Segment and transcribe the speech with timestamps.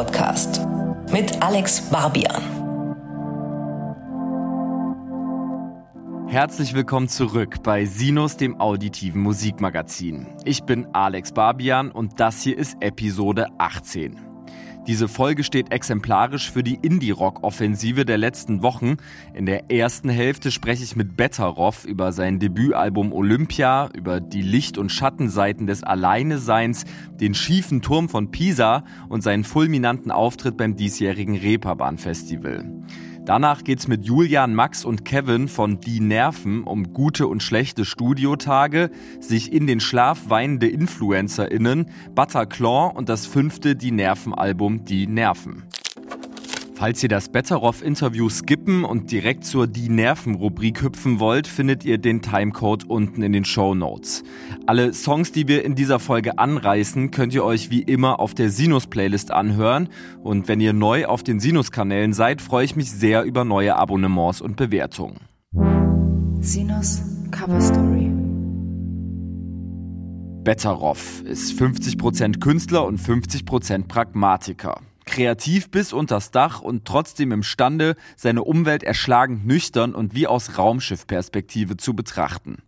[0.00, 0.66] Podcast
[1.12, 2.42] mit Alex Barbian.
[6.26, 10.26] Herzlich willkommen zurück bei Sinus, dem auditiven Musikmagazin.
[10.46, 14.29] Ich bin Alex Barbian und das hier ist Episode 18.
[14.86, 18.96] Diese Folge steht exemplarisch für die Indie-Rock-Offensive der letzten Wochen.
[19.34, 24.78] In der ersten Hälfte spreche ich mit Betteroff über sein Debütalbum Olympia, über die Licht-
[24.78, 31.36] und Schattenseiten des Alleineseins, den schiefen Turm von Pisa und seinen fulminanten Auftritt beim diesjährigen
[31.36, 32.64] Reeperbahn-Festival.
[33.30, 38.90] Danach geht's mit Julian, Max und Kevin von Die Nerven um gute und schlechte Studiotage,
[39.20, 45.62] sich in den Schlaf weinende InfluencerInnen, Bataclan und das fünfte Die Nerven-Album Die Nerven.
[46.80, 52.22] Falls ihr das Betteroff-Interview skippen und direkt zur Die Nerven-Rubrik hüpfen wollt, findet ihr den
[52.22, 54.22] Timecode unten in den Show Notes.
[54.64, 58.48] Alle Songs, die wir in dieser Folge anreißen, könnt ihr euch wie immer auf der
[58.48, 59.90] Sinus-Playlist anhören.
[60.22, 64.40] Und wenn ihr neu auf den Sinus-Kanälen seid, freue ich mich sehr über neue Abonnements
[64.40, 65.18] und Bewertungen.
[66.40, 68.10] Sinus Cover Story.
[70.44, 74.80] Betteroff ist 50% Künstler und 50% Pragmatiker
[75.10, 81.76] kreativ bis unters Dach und trotzdem imstande, seine Umwelt erschlagend nüchtern und wie aus Raumschiffperspektive
[81.76, 82.58] zu betrachten.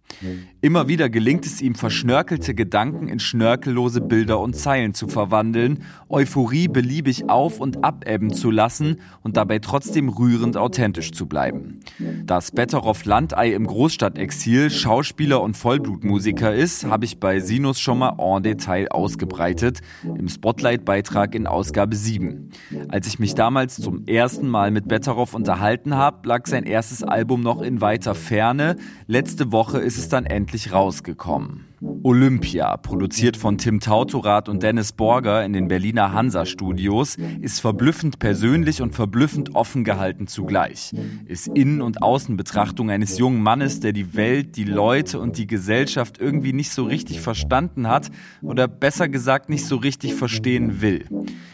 [0.61, 6.69] Immer wieder gelingt es ihm, verschnörkelte Gedanken in schnörkellose Bilder und Zeilen zu verwandeln, Euphorie
[6.69, 11.81] beliebig auf- und abebben zu lassen und dabei trotzdem rührend authentisch zu bleiben.
[12.25, 18.17] Dass Betteroff Landei im Großstadtexil Schauspieler und Vollblutmusiker ist, habe ich bei Sinus schon mal
[18.19, 22.51] en Detail ausgebreitet, im Spotlight-Beitrag in Ausgabe 7.
[22.89, 27.43] Als ich mich damals zum ersten Mal mit Betteroff unterhalten habe, lag sein erstes Album
[27.43, 28.77] noch in weiter Ferne.
[29.07, 31.72] Letzte Woche ist es dann endlich rausgekommen.
[32.05, 38.83] Olympia, produziert von Tim Tautorat und Dennis Borger in den Berliner Hansa-Studios, ist verblüffend persönlich
[38.83, 40.93] und verblüffend offen gehalten zugleich.
[41.27, 46.19] Ist Innen- und Außenbetrachtung eines jungen Mannes, der die Welt, die Leute und die Gesellschaft
[46.19, 48.11] irgendwie nicht so richtig verstanden hat
[48.43, 51.07] oder besser gesagt nicht so richtig verstehen will.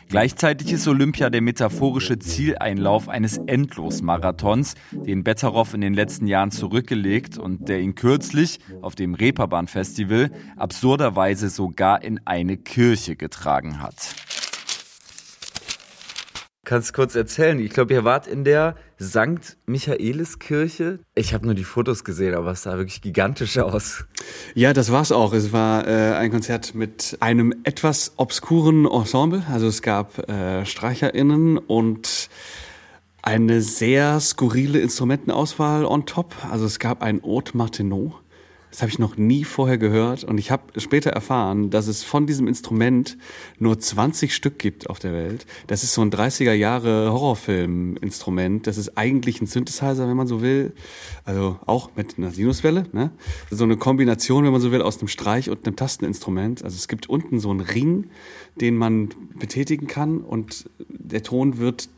[0.08, 7.36] Gleichzeitig ist Olympia der metaphorische Zieleinlauf eines Endlosmarathons, den Betteroff in den letzten Jahren zurückgelegt
[7.36, 10.17] und der ihn kürzlich auf dem Reeperbahn-Festival
[10.56, 14.14] absurderweise sogar in eine Kirche getragen hat.
[16.68, 17.58] Kannst kurz erzählen?
[17.60, 19.56] Ich glaube, ihr wart in der St.
[19.64, 20.98] Michaeliskirche.
[21.14, 24.04] Ich habe nur die Fotos gesehen, aber es sah wirklich gigantisch aus.
[24.54, 25.32] Ja, das war's auch.
[25.32, 29.44] Es war äh, ein Konzert mit einem etwas obskuren Ensemble.
[29.50, 32.28] Also es gab äh, StreicherInnen und
[33.22, 36.34] eine sehr skurrile Instrumentenauswahl on top.
[36.50, 38.14] Also es gab ein Haute Martineau
[38.70, 42.26] das habe ich noch nie vorher gehört und ich habe später erfahren, dass es von
[42.26, 43.16] diesem Instrument
[43.58, 45.46] nur 20 Stück gibt auf der Welt.
[45.66, 48.66] Das ist so ein 30er Jahre Horrorfilm-Instrument.
[48.66, 50.72] Das ist eigentlich ein Synthesizer, wenn man so will.
[51.24, 52.86] Also auch mit einer Sinuswelle.
[52.92, 53.10] Ne?
[53.50, 56.62] So eine Kombination, wenn man so will, aus einem Streich und einem Tasteninstrument.
[56.62, 58.10] Also es gibt unten so einen Ring,
[58.60, 59.08] den man
[59.38, 61.88] betätigen kann und der Ton wird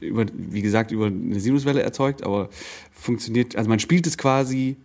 [0.00, 2.50] über, wie gesagt, über eine Sinuswelle erzeugt, aber
[2.92, 4.76] funktioniert, also man spielt es quasi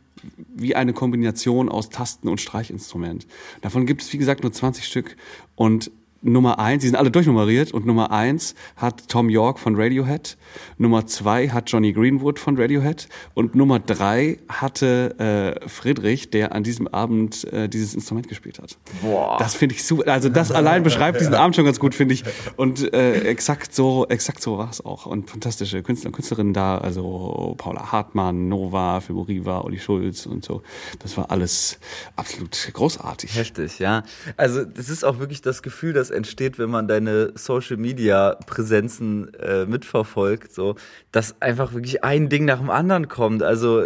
[0.56, 3.28] wie eine Kombination aus Tasten und Streichinstrument.
[3.62, 5.18] Davon gibt es, wie gesagt, nur 20 Stück.
[5.56, 5.92] Und
[6.22, 10.38] Nummer eins, die sind alle durchnummeriert und Nummer eins hat Tom York von Radiohead,
[10.78, 16.64] Nummer zwei hat Johnny Greenwood von Radiohead und Nummer drei hatte äh, Friedrich, der an
[16.64, 18.78] diesem Abend äh, dieses Instrument gespielt hat.
[19.02, 19.38] Boah.
[19.40, 20.12] Das finde ich super.
[20.12, 22.24] Also das allein beschreibt diesen Abend schon ganz gut, finde ich.
[22.56, 25.06] Und äh, exakt so, exakt so war es auch.
[25.06, 30.62] Und fantastische Künstler und Künstlerinnen da, also Paula Hartmann, Nova, Fiboriva, Olli Schulz und so.
[31.00, 31.80] Das war alles
[32.16, 33.36] absolut großartig.
[33.36, 34.04] Heftig, ja.
[34.36, 39.34] Also das ist auch wirklich das Gefühl, dass entsteht, wenn man deine Social Media Präsenzen
[39.36, 40.76] äh, mitverfolgt, so,
[41.12, 43.44] dass einfach wirklich ein Ding nach dem anderen kommt.
[43.44, 43.84] Also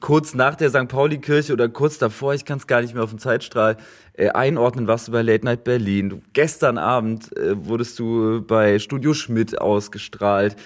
[0.00, 0.88] kurz nach der St.
[0.88, 3.76] Pauli Kirche oder kurz davor, ich kann es gar nicht mehr auf dem Zeitstrahl
[4.14, 6.10] äh, einordnen, warst du bei Late Night Berlin.
[6.10, 10.56] Du, gestern Abend äh, wurdest du bei Studio Schmidt ausgestrahlt.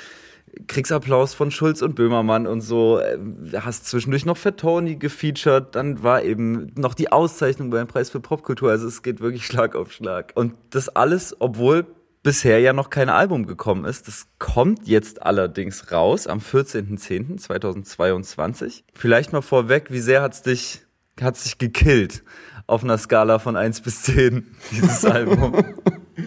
[0.67, 2.99] Kriegsapplaus von Schulz und Böhmermann und so.
[2.99, 3.19] Äh,
[3.61, 5.75] hast zwischendurch noch für Tony gefeatured.
[5.75, 8.71] Dann war eben noch die Auszeichnung beim Preis für Popkultur.
[8.71, 10.33] Also es geht wirklich Schlag auf Schlag.
[10.35, 11.87] Und das alles, obwohl
[12.23, 14.07] bisher ja noch kein Album gekommen ist.
[14.09, 18.83] Das kommt jetzt allerdings raus am 14.10.2022.
[18.95, 20.81] Vielleicht mal vorweg, wie sehr hat's dich,
[21.21, 22.25] hat's dich gekillt
[22.67, 25.65] auf einer Skala von 1 bis 10, dieses Album?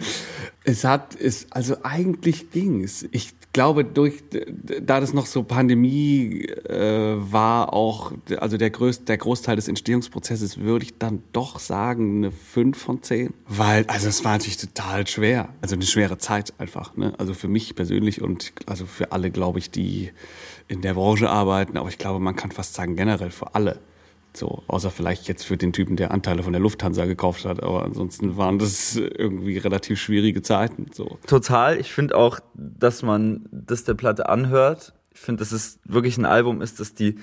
[0.64, 3.06] es hat, es, also eigentlich ging es.
[3.12, 4.22] Ich glaube, durch,
[4.80, 10.58] da das noch so Pandemie äh, war, auch, also der, größte, der Großteil des Entstehungsprozesses,
[10.58, 13.34] würde ich dann doch sagen, eine 5 von 10.
[13.46, 15.50] Weil, also es war natürlich total schwer.
[15.60, 16.96] Also eine schwere Zeit einfach.
[16.96, 17.12] Ne?
[17.18, 20.10] Also für mich persönlich und also für alle, glaube ich, die
[20.68, 21.76] in der Branche arbeiten.
[21.76, 23.80] Aber ich glaube, man kann fast sagen, generell für alle.
[24.34, 27.84] So, außer vielleicht jetzt für den Typen, der Anteile von der Lufthansa gekauft hat, aber
[27.84, 30.86] ansonsten waren das irgendwie relativ schwierige Zeiten.
[30.92, 31.18] So.
[31.26, 31.78] Total.
[31.78, 34.94] Ich finde auch, dass man das der Platte anhört.
[35.12, 37.16] Ich finde, dass es wirklich ein Album ist, das die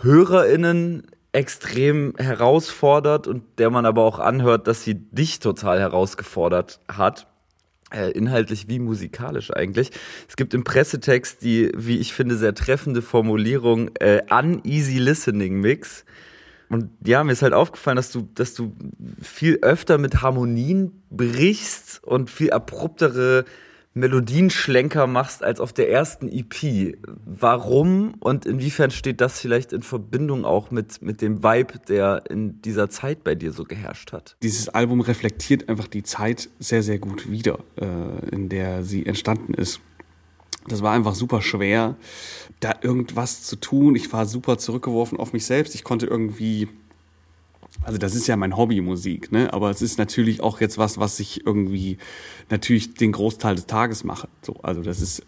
[0.00, 7.26] HörerInnen extrem herausfordert und der man aber auch anhört, dass sie dich total herausgefordert hat.
[7.90, 9.92] Äh, inhaltlich wie musikalisch eigentlich.
[10.28, 16.04] Es gibt im Pressetext die, wie ich finde, sehr treffende Formulierung äh, Uneasy Listening Mix.
[16.68, 18.74] Und ja, mir ist halt aufgefallen, dass du, dass du
[19.20, 23.44] viel öfter mit Harmonien brichst und viel abruptere
[23.94, 26.96] Melodienschlenker machst als auf der ersten EP.
[27.24, 32.62] Warum und inwiefern steht das vielleicht in Verbindung auch mit, mit dem Vibe, der in
[32.62, 34.36] dieser Zeit bei dir so geherrscht hat?
[34.42, 39.54] Dieses Album reflektiert einfach die Zeit sehr, sehr gut wieder, äh, in der sie entstanden
[39.54, 39.80] ist.
[40.68, 41.96] Das war einfach super schwer,
[42.60, 43.94] da irgendwas zu tun.
[43.94, 45.74] Ich war super zurückgeworfen auf mich selbst.
[45.74, 46.68] Ich konnte irgendwie,
[47.82, 49.52] also das ist ja mein Hobby Musik, ne?
[49.52, 51.98] Aber es ist natürlich auch jetzt was, was ich irgendwie
[52.50, 54.28] natürlich den Großteil des Tages mache.
[54.42, 55.22] So, also das ist,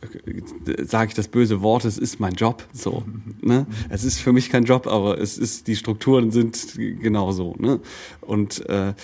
[0.83, 2.67] sage ich das böse Wort, es ist mein Job.
[2.73, 3.05] So,
[3.41, 3.67] ne?
[3.89, 7.55] Es ist für mich kein Job, aber es ist die Strukturen sind genauso.
[7.59, 7.81] Ne?
[8.21, 8.95] Und äh,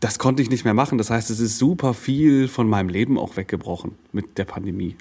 [0.00, 0.98] das konnte ich nicht mehr machen.
[0.98, 4.96] Das heißt, es ist super viel von meinem Leben auch weggebrochen mit der Pandemie.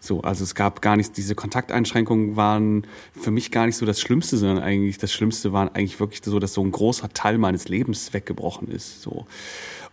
[0.00, 2.86] So, also es gab gar nichts, diese Kontakteinschränkungen waren
[3.18, 6.38] für mich gar nicht so das Schlimmste, sondern eigentlich das Schlimmste waren eigentlich wirklich so,
[6.38, 9.02] dass so ein großer Teil meines Lebens weggebrochen ist.
[9.02, 9.26] So.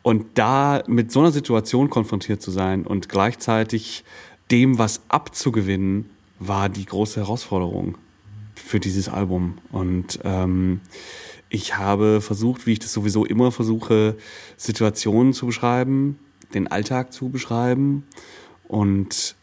[0.04, 4.04] Und da mit so einer Situation konfrontiert zu sein und gleichzeitig
[4.50, 7.98] dem was abzugewinnen, war die große Herausforderung
[8.56, 9.60] für dieses Album.
[9.72, 10.82] Und ähm,
[11.50, 14.16] ich habe versucht, wie ich das sowieso immer versuche,
[14.58, 16.18] Situationen zu beschreiben,
[16.54, 18.04] den Alltag zu beschreiben
[18.68, 19.36] und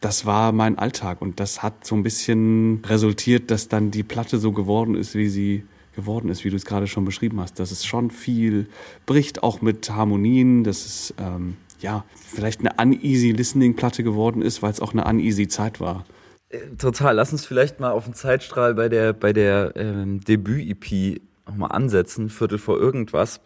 [0.00, 4.38] das war mein Alltag und das hat so ein bisschen resultiert, dass dann die Platte
[4.38, 5.64] so geworden ist, wie sie
[5.94, 7.58] geworden ist, wie du es gerade schon beschrieben hast.
[7.58, 8.68] Dass es schon viel
[9.06, 14.62] bricht, auch mit Harmonien, dass es ähm, ja vielleicht eine uneasy Listening Platte geworden ist,
[14.62, 16.04] weil es auch eine uneasy Zeit war.
[16.50, 17.16] Äh, total.
[17.16, 22.28] Lass uns vielleicht mal auf den Zeitstrahl bei der bei der ähm, Debüt-EP nochmal ansetzen.
[22.28, 23.40] Viertel vor irgendwas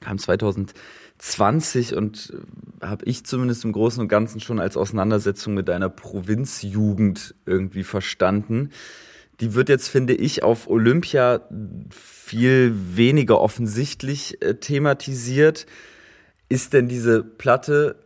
[0.00, 0.74] kam 2000
[1.22, 2.34] 20 und
[2.80, 7.84] äh, habe ich zumindest im Großen und Ganzen schon als Auseinandersetzung mit deiner Provinzjugend irgendwie
[7.84, 8.70] verstanden.
[9.38, 11.42] Die wird jetzt, finde ich, auf Olympia
[11.90, 15.66] viel weniger offensichtlich äh, thematisiert.
[16.48, 17.96] Ist denn diese Platte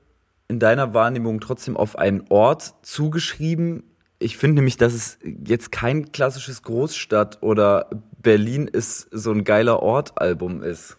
[0.49, 3.83] in deiner Wahrnehmung trotzdem auf einen Ort zugeschrieben?
[4.19, 7.89] Ich finde nämlich, dass es jetzt kein klassisches Großstadt oder
[8.21, 10.99] Berlin ist so ein geiler Ort-Album ist.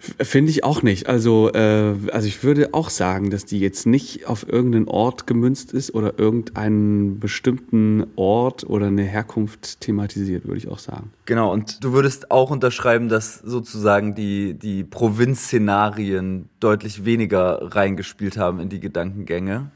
[0.00, 1.08] Finde ich auch nicht.
[1.08, 5.72] Also, äh, also ich würde auch sagen, dass die jetzt nicht auf irgendeinen Ort gemünzt
[5.72, 11.10] ist oder irgendeinen bestimmten Ort oder eine Herkunft thematisiert, würde ich auch sagen.
[11.24, 18.60] Genau, und du würdest auch unterschreiben, dass sozusagen die, die Provinzszenarien deutlich weniger reingespielt haben
[18.60, 19.72] in die Gedankengänge.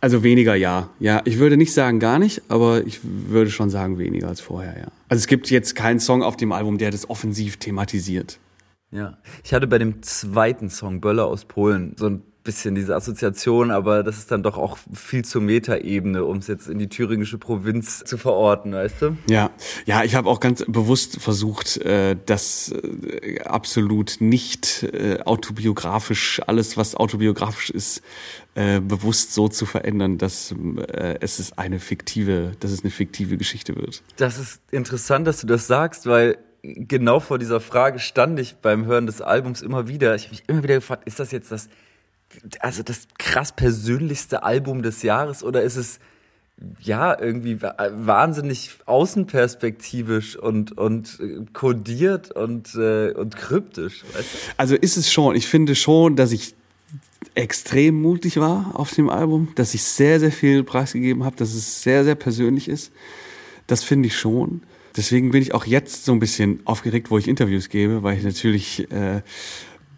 [0.00, 0.88] Also weniger, ja.
[0.98, 4.76] Ja, ich würde nicht sagen gar nicht, aber ich würde schon sagen weniger als vorher,
[4.76, 4.88] ja.
[5.08, 8.38] Also es gibt jetzt keinen Song auf dem Album, der das offensiv thematisiert.
[8.92, 13.70] Ja, ich hatte bei dem zweiten Song Böller aus Polen so ein bisschen diese Assoziation,
[13.70, 17.38] aber das ist dann doch auch viel zur Metaebene, um es jetzt in die thüringische
[17.38, 19.16] Provinz zu verorten, weißt du?
[19.28, 19.50] Ja,
[19.84, 26.76] ja, ich habe auch ganz bewusst versucht, äh, das äh, absolut nicht äh, autobiografisch, alles
[26.76, 28.02] was autobiografisch ist,
[28.52, 30.52] bewusst so zu verändern, dass
[31.20, 34.02] es ist eine fiktive, dass es eine fiktive Geschichte wird.
[34.16, 38.84] Das ist interessant, dass du das sagst, weil genau vor dieser Frage stand ich beim
[38.86, 40.14] Hören des Albums immer wieder.
[40.14, 41.68] Ich habe mich immer wieder gefragt, ist das jetzt das,
[42.60, 45.98] also das krass persönlichste Album des Jahres oder ist es
[46.78, 54.04] ja irgendwie wahnsinnig außenperspektivisch und und äh, kodiert und äh, und kryptisch.
[54.12, 54.38] Weißt du?
[54.58, 55.36] Also ist es schon.
[55.36, 56.54] Ich finde schon, dass ich
[57.34, 61.82] extrem mutig war auf dem Album, dass ich sehr sehr viel preisgegeben habe, dass es
[61.82, 62.92] sehr sehr persönlich ist.
[63.66, 64.62] Das finde ich schon.
[64.96, 68.24] Deswegen bin ich auch jetzt so ein bisschen aufgeregt, wo ich Interviews gebe, weil ich
[68.24, 69.22] natürlich äh,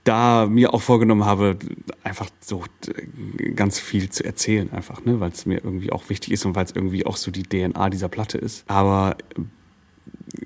[0.05, 1.57] da mir auch vorgenommen habe,
[2.03, 6.33] einfach so äh, ganz viel zu erzählen, einfach, ne, weil es mir irgendwie auch wichtig
[6.33, 8.65] ist und weil es irgendwie auch so die DNA dieser Platte ist.
[8.69, 9.43] Aber äh,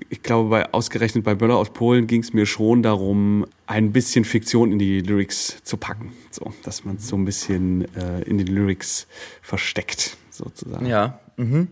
[0.09, 4.25] ich glaube, bei ausgerechnet bei Böller aus Polen ging es mir schon darum, ein bisschen
[4.25, 8.37] Fiktion in die Lyrics zu packen, so, dass man es so ein bisschen äh, in
[8.37, 9.07] den Lyrics
[9.41, 10.17] versteckt.
[10.29, 10.85] sozusagen.
[10.85, 11.19] Ja.
[11.37, 11.67] Mhm.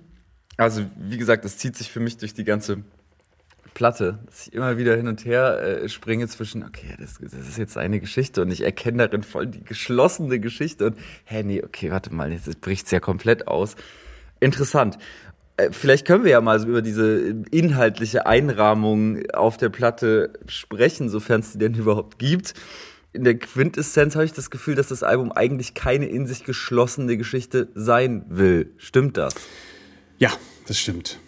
[0.57, 2.83] Also, wie gesagt, das zieht sich für mich durch die ganze
[3.74, 7.57] Platte, dass ich immer wieder hin und her äh, springe zwischen, okay, das, das ist
[7.57, 11.91] jetzt eine Geschichte und ich erkenne darin voll die geschlossene Geschichte und, hä, nee, okay,
[11.91, 13.75] warte mal, jetzt bricht es ja komplett aus.
[14.39, 14.97] Interessant.
[15.57, 21.09] Äh, vielleicht können wir ja mal so über diese inhaltliche Einrahmung auf der Platte sprechen,
[21.09, 22.53] sofern es die denn überhaupt gibt.
[23.12, 27.17] In der Quintessenz habe ich das Gefühl, dass das Album eigentlich keine in sich geschlossene
[27.17, 28.74] Geschichte sein will.
[28.77, 29.33] Stimmt das?
[30.17, 30.31] Ja,
[30.67, 31.19] das stimmt.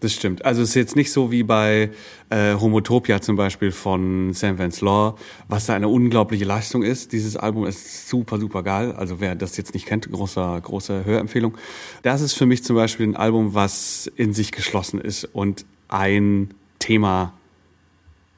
[0.00, 0.44] Das stimmt.
[0.44, 1.90] Also es ist jetzt nicht so wie bei
[2.28, 5.16] äh, Homotopia zum Beispiel von Sam Vance Law,
[5.48, 7.12] was da eine unglaubliche Leistung ist.
[7.12, 8.92] Dieses Album ist super, super geil.
[8.92, 11.56] Also wer das jetzt nicht kennt, großer, große Hörempfehlung.
[12.02, 16.52] Das ist für mich zum Beispiel ein Album, was in sich geschlossen ist und ein
[16.78, 17.32] Thema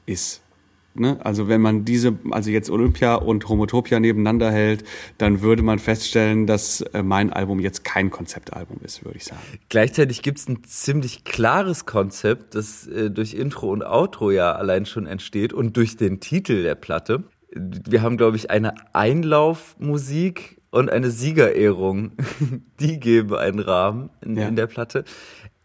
[0.05, 0.41] ist.
[0.99, 1.17] Ne?
[1.23, 4.83] Also wenn man diese, also jetzt Olympia und Homotopia nebeneinander hält,
[5.17, 9.41] dann würde man feststellen, dass äh, mein Album jetzt kein Konzeptalbum ist, würde ich sagen.
[9.69, 14.85] Gleichzeitig gibt es ein ziemlich klares Konzept, das äh, durch Intro und Outro ja allein
[14.85, 17.23] schon entsteht und durch den Titel der Platte.
[17.53, 22.11] Wir haben, glaube ich, eine Einlaufmusik und eine Siegerehrung.
[22.79, 24.47] Die geben einen Rahmen in, ja.
[24.47, 25.03] in der Platte.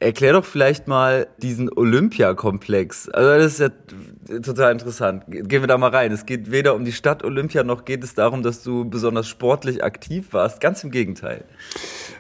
[0.02, 3.08] Erklär doch vielleicht mal diesen Olympiakomplex.
[3.08, 5.24] Also das ist ja total interessant.
[5.28, 6.10] Gehen wir da mal rein.
[6.10, 9.84] Es geht weder um die Stadt Olympia noch geht es darum, dass du besonders sportlich
[9.84, 10.60] aktiv warst.
[10.60, 11.44] Ganz im Gegenteil.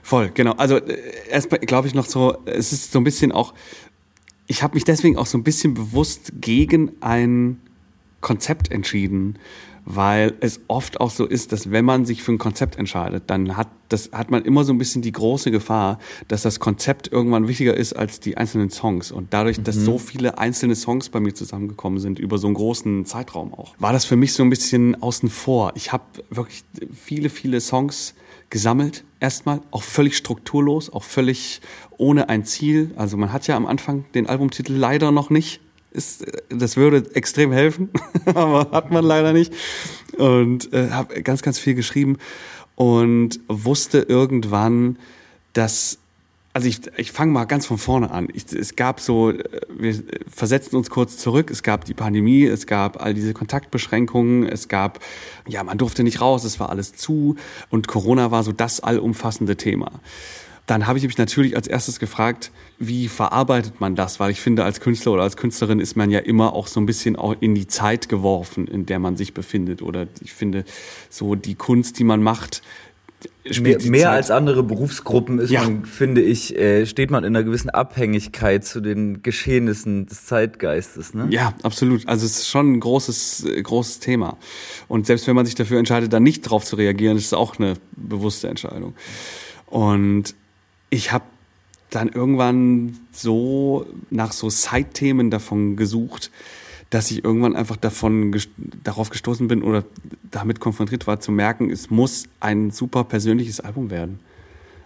[0.02, 0.52] Voll, genau.
[0.52, 0.98] Also äh,
[1.28, 3.52] erstmal glaube ich noch so, es ist so ein bisschen auch,
[4.46, 7.60] ich habe mich deswegen auch so ein bisschen bewusst gegen ein
[8.20, 9.38] Konzept entschieden,
[9.84, 13.56] weil es oft auch so ist, dass wenn man sich für ein Konzept entscheidet, dann
[13.56, 17.46] hat das hat man immer so ein bisschen die große Gefahr, dass das Konzept irgendwann
[17.46, 19.84] wichtiger ist als die einzelnen Songs und dadurch, dass mhm.
[19.84, 23.92] so viele einzelne Songs bei mir zusammengekommen sind über so einen großen Zeitraum auch, war
[23.92, 25.72] das für mich so ein bisschen außen vor.
[25.74, 28.14] Ich habe wirklich viele viele Songs
[28.48, 31.60] gesammelt erstmal, auch völlig strukturlos, auch völlig
[31.96, 32.92] ohne ein Ziel.
[32.96, 35.60] Also man hat ja am Anfang den Albumtitel leider noch nicht
[35.92, 37.90] ist, das würde extrem helfen,
[38.26, 39.52] aber hat man leider nicht.
[40.16, 42.18] Und äh, habe ganz, ganz viel geschrieben
[42.74, 44.96] und wusste irgendwann,
[45.52, 45.98] dass
[46.54, 48.28] also ich, ich fange mal ganz von vorne an.
[48.32, 49.32] Ich, es gab so,
[49.70, 54.68] wir versetzten uns kurz zurück, es gab die Pandemie, es gab all diese Kontaktbeschränkungen, es
[54.68, 54.98] gab,
[55.48, 57.36] ja, man durfte nicht raus, es war alles zu
[57.70, 59.92] und Corona war so das allumfassende Thema.
[60.66, 64.20] Dann habe ich mich natürlich als erstes gefragt, wie verarbeitet man das?
[64.20, 66.86] Weil ich finde, als Künstler oder als Künstlerin ist man ja immer auch so ein
[66.86, 69.82] bisschen auch in die Zeit geworfen, in der man sich befindet.
[69.82, 70.64] Oder ich finde,
[71.10, 72.62] so die Kunst, die man macht,
[73.60, 75.62] mehr, mehr als andere Berufsgruppen ist ja.
[75.62, 81.14] man, finde ich, äh, steht man in einer gewissen Abhängigkeit zu den Geschehnissen des Zeitgeistes.
[81.14, 81.26] Ne?
[81.30, 82.06] Ja, absolut.
[82.08, 84.38] Also es ist schon ein großes, äh, großes Thema.
[84.88, 87.58] Und selbst wenn man sich dafür entscheidet, da nicht drauf zu reagieren, ist es auch
[87.58, 88.94] eine bewusste Entscheidung.
[89.66, 90.34] Und
[90.92, 91.24] ich habe
[91.88, 96.30] dann irgendwann so nach so Side-Themen davon gesucht,
[96.90, 98.38] dass ich irgendwann einfach davon
[98.84, 99.84] darauf gestoßen bin oder
[100.30, 104.20] damit konfrontiert war zu merken, es muss ein super persönliches Album werden,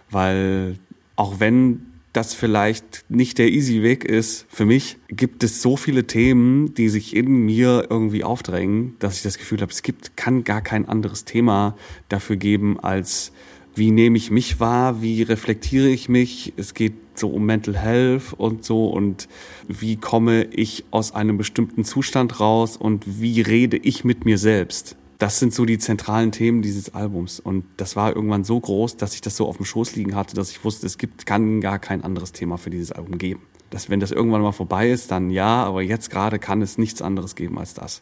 [0.09, 0.79] weil
[1.17, 6.07] auch wenn das vielleicht nicht der easy Weg ist für mich, gibt es so viele
[6.07, 10.45] Themen, die sich in mir irgendwie aufdrängen, dass ich das Gefühl habe, es gibt kann
[10.45, 11.75] gar kein anderes Thema
[12.07, 13.33] dafür geben als
[13.77, 16.53] wie nehme ich mich wahr, wie reflektiere ich mich.
[16.57, 19.27] Es geht so um Mental Health und so und
[19.67, 24.95] wie komme ich aus einem bestimmten Zustand raus und wie rede ich mit mir selbst.
[25.19, 27.39] Das sind so die zentralen Themen dieses Albums.
[27.39, 30.35] Und das war irgendwann so groß, dass ich das so auf dem Schoß liegen hatte,
[30.35, 33.41] dass ich wusste, es gibt, kann gar kein anderes Thema für dieses Album geben.
[33.71, 37.01] Dass wenn das irgendwann mal vorbei ist, dann ja, aber jetzt gerade kann es nichts
[37.01, 38.01] anderes geben als das.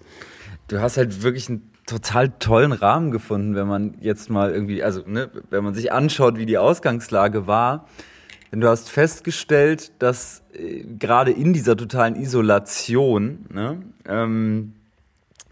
[0.67, 5.03] Du hast halt wirklich ein total tollen Rahmen gefunden, wenn man jetzt mal irgendwie, also
[5.05, 7.87] ne, wenn man sich anschaut, wie die Ausgangslage war.
[8.51, 14.73] Denn du hast festgestellt, dass äh, gerade in dieser totalen Isolation, ne, ähm,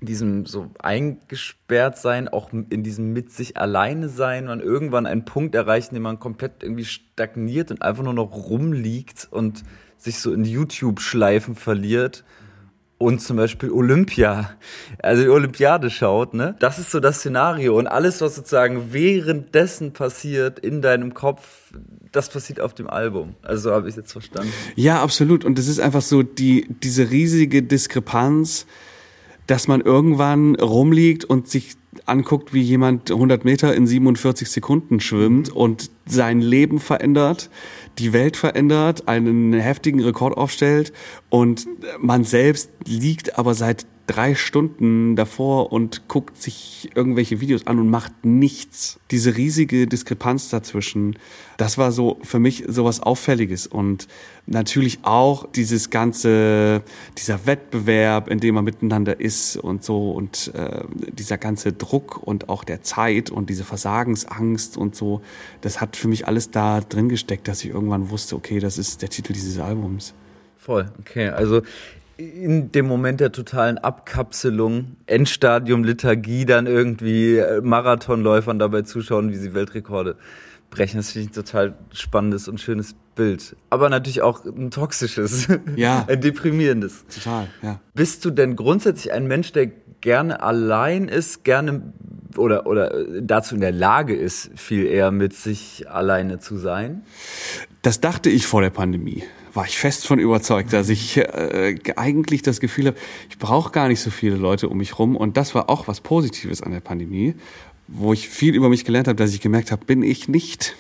[0.02, 5.56] diesem so eingesperrt sein, auch in diesem mit sich alleine sein, man irgendwann einen Punkt
[5.56, 9.64] erreicht, in dem man komplett irgendwie stagniert und einfach nur noch rumliegt und
[9.98, 12.26] sich so in YouTube-Schleifen verliert
[13.04, 14.52] und zum Beispiel Olympia,
[15.02, 16.56] also die Olympiade schaut, ne?
[16.60, 21.72] Das ist so das Szenario und alles, was sozusagen währenddessen passiert in deinem Kopf,
[22.12, 23.36] das passiert auf dem Album.
[23.42, 24.52] Also so habe ich es jetzt verstanden.
[24.76, 25.46] Ja, absolut.
[25.46, 28.66] Und es ist einfach so die diese riesige Diskrepanz,
[29.48, 35.50] dass man irgendwann rumliegt und sich anguckt, wie jemand 100 Meter in 47 Sekunden schwimmt
[35.50, 37.50] und sein Leben verändert
[38.00, 40.94] die Welt verändert, einen heftigen Rekord aufstellt
[41.30, 41.68] und
[42.00, 47.90] man selbst liegt aber seit drei Stunden davor und guckt sich irgendwelche Videos an und
[47.90, 49.00] macht nichts.
[49.12, 51.18] Diese riesige Diskrepanz dazwischen,
[51.58, 54.08] das war so für mich sowas Auffälliges und
[54.46, 56.82] natürlich auch dieses ganze,
[57.18, 60.84] dieser Wettbewerb, in dem man miteinander ist und so und äh,
[61.14, 65.22] dieser ganze Druck und auch der Zeit und diese Versagensangst und so,
[65.62, 69.02] das hat für mich alles da drin gesteckt, dass ich irgendwann wusste, okay, das ist
[69.02, 70.14] der Titel dieses Albums.
[70.58, 71.30] Voll, okay.
[71.30, 71.62] Also
[72.18, 79.36] in dem Moment der totalen Abkapselung, Endstadium Liturgie, dann irgendwie äh, Marathonläufern dabei zuschauen, wie
[79.36, 80.16] sie Weltrekorde
[80.70, 80.98] brechen.
[80.98, 83.56] Das finde ich ein total spannendes und schönes Bild.
[83.70, 86.06] Aber natürlich auch ein toxisches, ja.
[86.08, 87.06] ein deprimierendes.
[87.08, 87.80] Total, ja.
[87.94, 89.68] Bist du denn grundsätzlich ein Mensch, der
[90.02, 91.94] gerne allein ist, gerne
[92.38, 97.04] oder, oder dazu in der Lage ist, viel eher mit sich alleine zu sein?
[97.82, 102.42] Das dachte ich vor der Pandemie war ich fest von überzeugt, dass ich äh, eigentlich
[102.42, 102.98] das Gefühl habe,
[103.30, 105.16] ich brauche gar nicht so viele Leute um mich rum.
[105.16, 107.36] Und das war auch was Positives an der Pandemie,
[107.88, 110.76] wo ich viel über mich gelernt habe, dass ich gemerkt habe, bin ich nicht.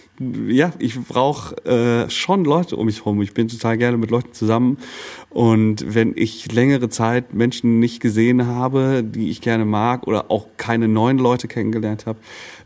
[0.47, 3.21] Ja, ich brauche äh, schon Leute um mich rum.
[3.21, 4.77] Ich bin total gerne mit Leuten zusammen.
[5.29, 10.47] Und wenn ich längere Zeit Menschen nicht gesehen habe, die ich gerne mag, oder auch
[10.57, 12.19] keine neuen Leute kennengelernt habe,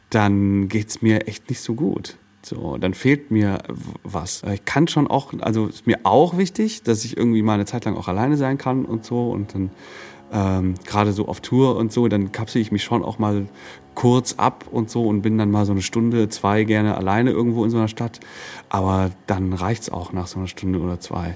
[0.09, 2.17] dann geht's mir echt nicht so gut.
[2.44, 3.58] So, dann fehlt mir
[4.03, 4.44] was.
[4.53, 7.86] Ich kann schon auch, also ist mir auch wichtig, dass ich irgendwie mal eine Zeit
[7.86, 9.72] lang auch alleine sein kann und so und dann
[10.32, 13.48] ähm, gerade so auf Tour und so, dann kapsel ich mich schon auch mal
[13.96, 17.63] kurz ab und so und bin dann mal so eine Stunde, zwei gerne alleine irgendwo
[17.63, 18.20] in so einer Stadt.
[18.70, 21.36] Aber dann reicht's auch nach so einer Stunde oder zwei.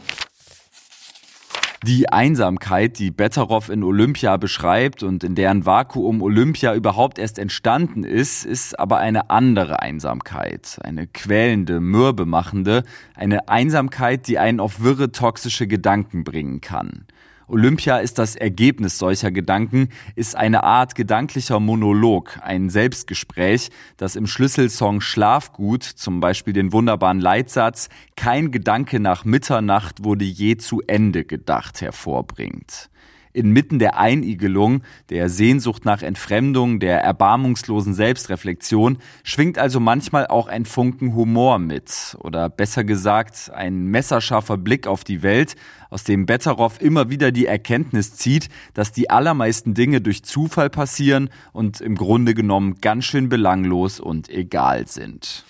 [1.84, 8.04] Die Einsamkeit, die Betteroff in Olympia beschreibt und in deren Vakuum Olympia überhaupt erst entstanden
[8.04, 10.78] ist, ist aber eine andere Einsamkeit.
[10.84, 12.84] Eine quälende, mürbemachende,
[13.16, 17.06] eine Einsamkeit, die einen auf wirre, toxische Gedanken bringen kann.
[17.52, 24.26] Olympia ist das Ergebnis solcher Gedanken, ist eine Art gedanklicher Monolog, ein Selbstgespräch, das im
[24.26, 31.26] Schlüsselsong Schlafgut zum Beispiel den wunderbaren Leitsatz Kein Gedanke nach Mitternacht wurde je zu Ende
[31.26, 32.91] gedacht hervorbringt.
[33.34, 40.66] Inmitten der Einigelung, der Sehnsucht nach Entfremdung, der erbarmungslosen Selbstreflexion schwingt also manchmal auch ein
[40.66, 45.56] Funken Humor mit oder besser gesagt ein messerscharfer Blick auf die Welt,
[45.90, 51.30] aus dem Betteroff immer wieder die Erkenntnis zieht, dass die allermeisten Dinge durch Zufall passieren
[51.54, 55.46] und im Grunde genommen ganz schön belanglos und egal sind.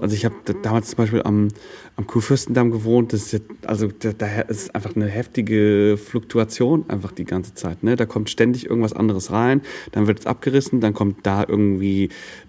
[0.00, 1.48] Also ich habe damals zum Beispiel am,
[1.96, 3.12] am Kurfürstendamm gewohnt.
[3.12, 7.82] Das ist also da, da ist einfach eine heftige Fluktuation einfach die ganze Zeit.
[7.82, 7.96] Ne?
[7.96, 9.60] Da kommt ständig irgendwas anderes rein,
[9.92, 12.08] dann wird es abgerissen, dann kommt da irgendwie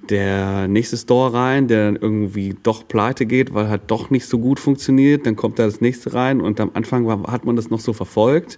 [0.10, 4.40] der nächste Store rein, der dann irgendwie doch pleite geht, weil halt doch nicht so
[4.40, 5.26] gut funktioniert.
[5.26, 7.94] Dann kommt da das nächste rein und am Anfang war, hat man das noch so
[7.94, 8.58] verfolgt.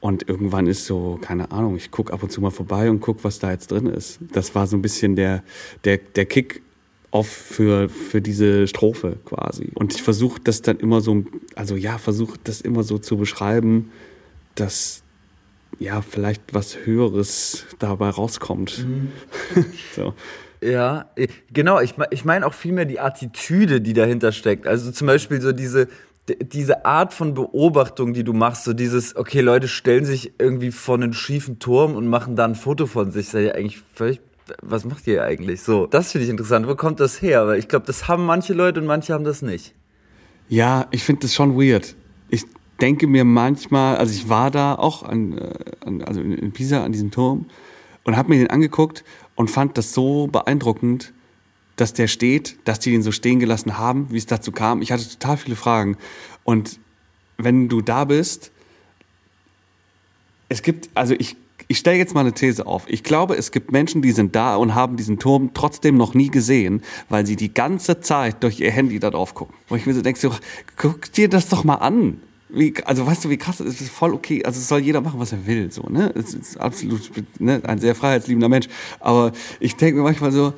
[0.00, 3.22] Und irgendwann ist so, keine Ahnung, ich guck ab und zu mal vorbei und guck,
[3.22, 4.18] was da jetzt drin ist.
[4.32, 5.42] Das war so ein bisschen der,
[5.84, 6.62] der, der Kick
[7.10, 9.70] auf für, für diese Strophe quasi.
[9.74, 11.24] Und ich versuche das dann immer so,
[11.56, 13.90] also ja, versuche das immer so zu beschreiben,
[14.54, 15.02] dass
[15.78, 18.86] ja vielleicht was Höheres dabei rauskommt.
[18.86, 19.12] Mhm.
[19.96, 20.14] so.
[20.62, 21.10] Ja,
[21.52, 21.80] genau.
[21.80, 24.66] Ich, ich meine auch vielmehr die Attitüde, die dahinter steckt.
[24.66, 25.88] Also zum Beispiel so diese,
[26.28, 30.96] diese Art von Beobachtung, die du machst, so dieses, okay, Leute stellen sich irgendwie vor
[30.96, 34.20] einen schiefen Turm und machen da ein Foto von sich, das ist ja eigentlich völlig
[34.62, 35.62] was macht ihr eigentlich?
[35.62, 36.66] So, das finde ich interessant.
[36.66, 37.46] Wo kommt das her?
[37.46, 39.74] Weil ich glaube, das haben manche Leute und manche haben das nicht.
[40.48, 41.94] Ja, ich finde das schon weird.
[42.28, 42.44] Ich
[42.80, 46.92] denke mir manchmal, also ich war da auch an, äh, an also in Pisa an
[46.92, 47.46] diesem Turm
[48.04, 51.12] und habe mir den angeguckt und fand das so beeindruckend,
[51.76, 54.82] dass der steht, dass die den so stehen gelassen haben, wie es dazu kam.
[54.82, 55.96] Ich hatte total viele Fragen.
[56.44, 56.78] Und
[57.38, 58.52] wenn du da bist,
[60.48, 61.36] es gibt, also ich
[61.70, 62.82] ich stelle jetzt mal eine These auf.
[62.88, 66.28] Ich glaube, es gibt Menschen, die sind da und haben diesen Turm trotzdem noch nie
[66.28, 69.54] gesehen, weil sie die ganze Zeit durch ihr Handy da drauf gucken.
[69.68, 70.34] Wo ich mir so denke, so,
[70.76, 72.20] guck dir das doch mal an.
[72.48, 74.44] Wie, also weißt du, wie krass, es ist voll okay.
[74.44, 76.12] Also es soll jeder machen, was er will, so, ne?
[76.16, 78.66] Es ist absolut, ne, ein sehr freiheitsliebender Mensch.
[78.98, 79.30] Aber
[79.60, 80.54] ich denke mir manchmal so,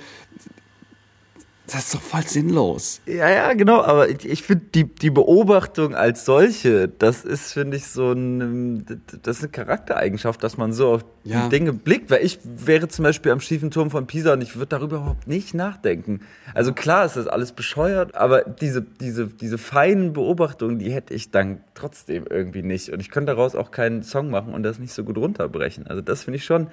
[1.73, 3.01] das ist doch voll sinnlos.
[3.07, 7.79] Ja, ja, genau, aber ich, ich finde die, die Beobachtung als solche, das ist, finde
[7.79, 8.85] ich, so ein,
[9.23, 11.45] das ist eine Charaktereigenschaft, dass man so auf ja.
[11.45, 14.57] die Dinge blickt, weil ich wäre zum Beispiel am schiefen Turm von Pisa und ich
[14.57, 16.21] würde darüber überhaupt nicht nachdenken.
[16.55, 21.31] Also klar ist das alles bescheuert, aber diese, diese, diese feinen Beobachtungen, die hätte ich
[21.31, 24.93] dann trotzdem irgendwie nicht und ich könnte daraus auch keinen Song machen und das nicht
[24.93, 25.87] so gut runterbrechen.
[25.87, 26.69] Also das finde ich schon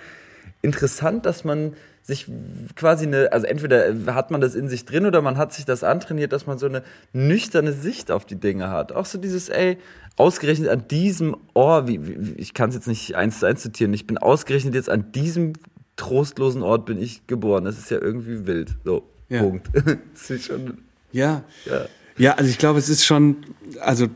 [0.62, 2.28] interessant, dass man sich
[2.76, 5.84] quasi eine, also entweder hat man das in sich drin oder man hat sich das
[5.84, 6.84] antrainiert, dass man so eine
[7.14, 8.92] nüchterne Sicht auf die Dinge hat.
[8.92, 9.78] Auch so dieses, ey,
[10.16, 13.94] ausgerechnet an diesem Ohr, wie, wie ich kann es jetzt nicht eins zu eins zitieren,
[13.94, 15.54] ich bin ausgerechnet jetzt an diesem
[15.96, 17.66] trostlosen Ort bin ich geboren.
[17.66, 18.76] Das ist ja irgendwie wild.
[18.84, 19.42] So, ja.
[19.42, 19.70] Punkt.
[20.16, 20.80] schon,
[21.12, 21.44] ja.
[21.66, 21.86] ja.
[22.18, 23.38] Ja, also ich glaube, es ist schon,
[23.80, 24.08] also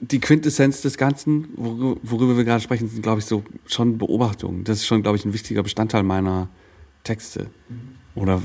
[0.00, 4.62] die Quintessenz des Ganzen, worüber wir gerade sprechen, sind, glaube ich, so schon Beobachtungen.
[4.64, 6.48] Das ist schon, glaube ich, ein wichtiger Bestandteil meiner
[7.06, 7.50] Texte.
[8.14, 8.42] Oder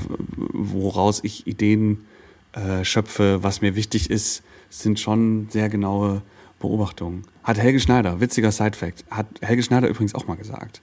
[0.52, 2.06] woraus ich Ideen
[2.52, 6.22] äh, schöpfe, was mir wichtig ist, sind schon sehr genaue
[6.60, 7.24] Beobachtungen.
[7.42, 10.80] Hat Helge Schneider, witziger Side-Fact, hat Helge Schneider übrigens auch mal gesagt.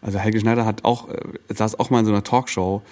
[0.00, 2.82] Also Helge Schneider hat auch, äh, saß auch mal in so einer Talkshow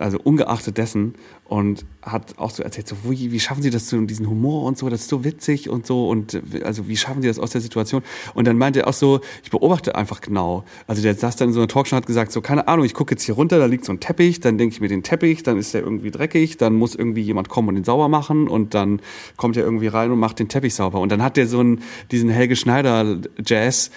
[0.00, 4.00] also ungeachtet dessen und hat auch so erzählt, so wie, wie schaffen Sie das so,
[4.02, 7.28] diesen Humor und so, das ist so witzig und so und also wie schaffen Sie
[7.28, 8.02] das aus der Situation?
[8.34, 10.64] Und dann meinte er auch so, ich beobachte einfach genau.
[10.86, 12.94] Also der saß dann in so einer Talkshow und hat gesagt, so keine Ahnung, ich
[12.94, 15.42] gucke jetzt hier runter, da liegt so ein Teppich, dann denke ich mir den Teppich,
[15.42, 18.74] dann ist der irgendwie dreckig, dann muss irgendwie jemand kommen und den sauber machen und
[18.74, 19.00] dann
[19.36, 21.00] kommt er irgendwie rein und macht den Teppich sauber.
[21.00, 23.90] Und dann hat der so einen, diesen Helge Schneider Jazz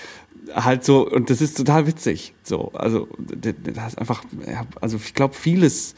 [0.53, 2.33] halt so, und das ist total witzig.
[2.43, 4.23] So, also, das ist einfach,
[4.81, 5.95] also ich glaube, vieles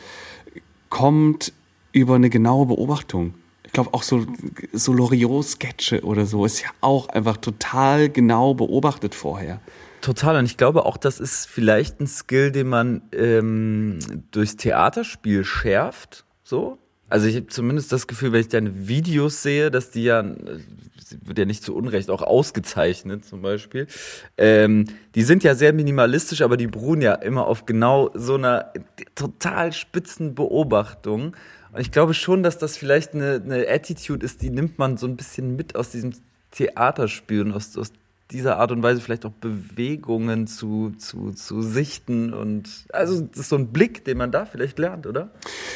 [0.90, 1.54] kommt
[1.92, 3.34] über eine genaue Beobachtung.
[3.64, 4.26] Ich glaube auch so,
[4.72, 9.60] so Loriot-Sketche oder so ist ja auch einfach total genau beobachtet vorher.
[10.02, 10.38] Total.
[10.38, 14.00] Und ich glaube auch, das ist vielleicht ein Skill, den man ähm,
[14.32, 16.26] durchs Theaterspiel schärft.
[16.44, 16.78] So.
[17.10, 20.24] Also ich habe zumindest das Gefühl, wenn ich deine Videos sehe, dass die ja
[21.24, 23.88] wird ja nicht zu Unrecht auch ausgezeichnet zum Beispiel.
[24.38, 28.74] Ähm, die sind ja sehr minimalistisch, aber die beruhen ja immer auf genau so einer
[29.16, 31.36] total spitzen Beobachtung.
[31.72, 35.08] Und ich glaube schon, dass das vielleicht eine, eine Attitude ist, die nimmt man so
[35.08, 36.14] ein bisschen mit aus diesem
[36.52, 37.92] Theaterspiel und aus, aus
[38.32, 43.50] dieser Art und Weise vielleicht auch Bewegungen zu, zu, zu sichten und also das ist
[43.50, 45.30] so ein Blick, den man da vielleicht lernt, oder?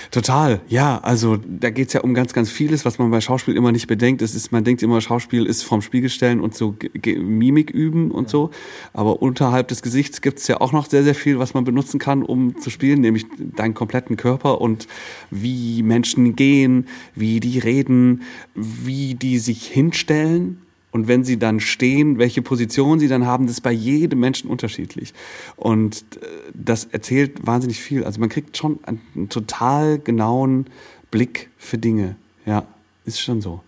[0.10, 0.98] Total, ja.
[1.04, 4.24] Also da geht's ja um ganz, ganz vieles, was man bei Schauspiel immer nicht bedenkt.
[4.24, 8.26] Es ist, man denkt immer, Schauspiel ist vorm Spiegel stellen und so Mimik üben und
[8.26, 8.30] ja.
[8.30, 8.50] so.
[8.94, 12.24] Aber unterhalb des Gesichts gibt's ja auch noch sehr, sehr viel, was man benutzen kann,
[12.24, 14.88] um zu spielen, nämlich deinen kompletten Körper und
[15.30, 18.24] wie Menschen gehen, wie die reden,
[18.56, 23.58] wie die sich hinstellen und wenn sie dann stehen, welche Position sie dann haben, das
[23.58, 25.14] ist bei jedem Menschen unterschiedlich.
[25.56, 28.04] Und äh, das erzählt wahnsinnig viel.
[28.04, 30.66] Also man kriegt schon einen total genauen
[31.12, 32.16] Blick für Dinge.
[32.46, 32.66] Ja,
[33.06, 33.62] ist schon so.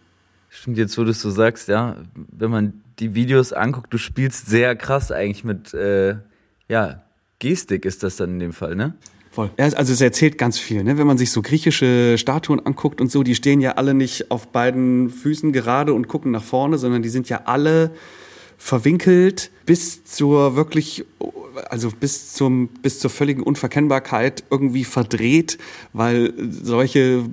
[0.49, 4.47] Stimmt jetzt, wo du es so sagst, ja, wenn man die Videos anguckt, du spielst
[4.47, 6.17] sehr krass eigentlich mit, äh,
[6.67, 7.03] ja,
[7.39, 8.93] Gestik ist das dann in dem Fall, ne?
[9.31, 9.49] Voll.
[9.57, 10.83] Ja, also es erzählt ganz viel.
[10.83, 10.97] Ne?
[10.97, 14.49] Wenn man sich so griechische Statuen anguckt und so, die stehen ja alle nicht auf
[14.49, 17.91] beiden Füßen gerade und gucken nach vorne, sondern die sind ja alle
[18.57, 21.05] verwinkelt bis zur wirklich,
[21.69, 25.57] also bis zum, bis zur völligen Unverkennbarkeit irgendwie verdreht,
[25.93, 27.23] weil solche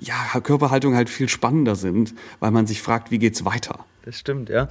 [0.00, 3.84] ja, Körperhaltungen halt viel spannender sind, weil man sich fragt, wie geht's weiter?
[4.04, 4.68] Das stimmt, ja.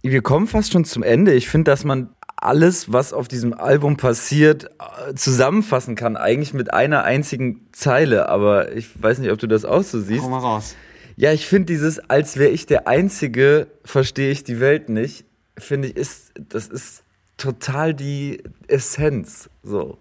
[0.00, 1.34] Wir kommen fast schon zum Ende.
[1.34, 2.08] Ich finde, dass man
[2.44, 8.28] alles, was auf diesem Album passiert, äh, zusammenfassen kann, eigentlich mit einer einzigen Zeile.
[8.28, 10.22] Aber ich weiß nicht, ob du das auch so siehst.
[10.22, 10.76] Komm mal raus.
[11.16, 15.24] Ja, ich finde dieses, als wäre ich der Einzige, verstehe ich die Welt nicht,
[15.56, 17.04] finde ich, ist, das ist
[17.36, 19.98] total die Essenz, so.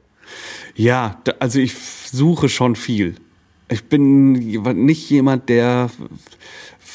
[0.75, 3.15] Ja, also ich suche schon viel.
[3.69, 5.89] Ich bin nicht jemand, der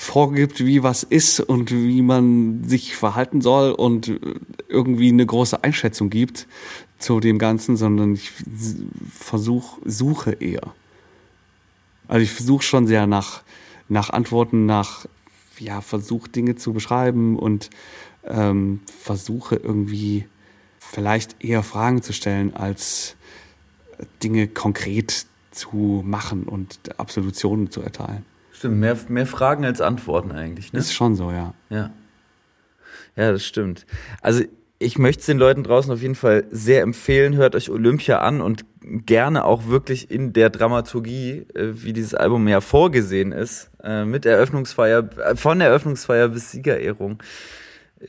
[0.00, 4.20] vorgibt, wie was ist und wie man sich verhalten soll und
[4.68, 6.46] irgendwie eine große Einschätzung gibt
[6.98, 8.30] zu dem Ganzen, sondern ich
[9.10, 10.72] versuche, suche eher.
[12.06, 13.42] Also ich versuche schon sehr nach,
[13.88, 15.06] nach Antworten, nach,
[15.58, 17.68] ja, versuche Dinge zu beschreiben und
[18.24, 20.26] ähm, versuche irgendwie
[20.78, 23.16] vielleicht eher Fragen zu stellen, als
[24.22, 28.24] Dinge konkret zu machen und Absolutionen zu erteilen.
[28.58, 30.72] Stimmt, mehr, mehr Fragen als Antworten eigentlich.
[30.72, 30.80] Ne?
[30.80, 31.54] Ist schon so, ja.
[31.70, 31.90] Ja.
[33.14, 33.86] Ja, das stimmt.
[34.20, 34.42] Also
[34.80, 37.36] ich möchte es den Leuten draußen auf jeden Fall sehr empfehlen.
[37.36, 42.48] Hört euch Olympia an und gerne auch wirklich in der Dramaturgie, äh, wie dieses Album
[42.48, 47.22] ja vorgesehen ist, äh, mit Eröffnungsfeier, äh, von Eröffnungsfeier bis Siegerehrung.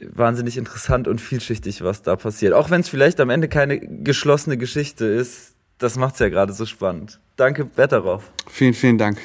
[0.02, 2.54] Wahnsinnig interessant und vielschichtig, was da passiert.
[2.54, 6.54] Auch wenn es vielleicht am Ende keine geschlossene Geschichte ist, das macht es ja gerade
[6.54, 7.20] so spannend.
[7.36, 8.32] Danke, Betteroff.
[8.48, 9.20] Vielen, vielen Dank.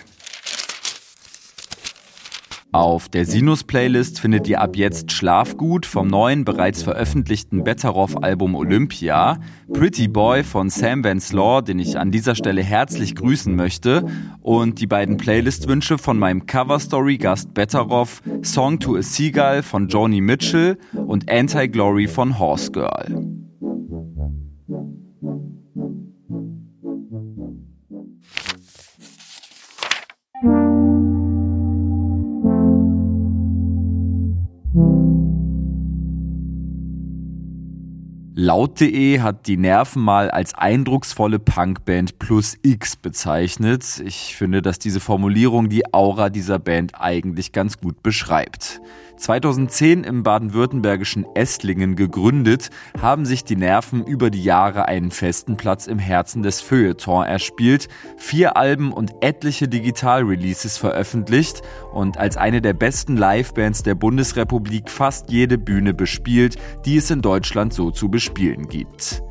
[2.75, 9.39] Auf der Sinus-Playlist findet ihr ab jetzt Schlafgut vom neuen, bereits veröffentlichten Betteroff-Album Olympia,
[9.73, 14.05] Pretty Boy von Sam Vance Law, den ich an dieser Stelle herzlich grüßen möchte,
[14.41, 20.77] und die beiden Playlist-Wünsche von meinem Cover-Story-Gast Betteroff, Song to a Seagull von Joni Mitchell
[20.95, 23.25] und Anti-Glory von Horse Girl.
[38.37, 44.03] Laut.de hat die Nerven mal als eindrucksvolle Punkband plus X bezeichnet.
[44.05, 48.81] Ich finde, dass diese Formulierung die Aura dieser Band eigentlich ganz gut beschreibt.
[49.16, 55.87] 2010 im baden-württembergischen Esslingen gegründet, haben sich die Nerven über die Jahre einen festen Platz
[55.87, 62.74] im Herzen des Feuilleton erspielt, vier Alben und etliche Digital-Releases veröffentlicht und als eine der
[62.74, 68.68] besten Livebands der Bundesrepublik fast jede Bühne bespielt, die es in Deutschland so zu bespielen
[68.68, 69.22] gibt.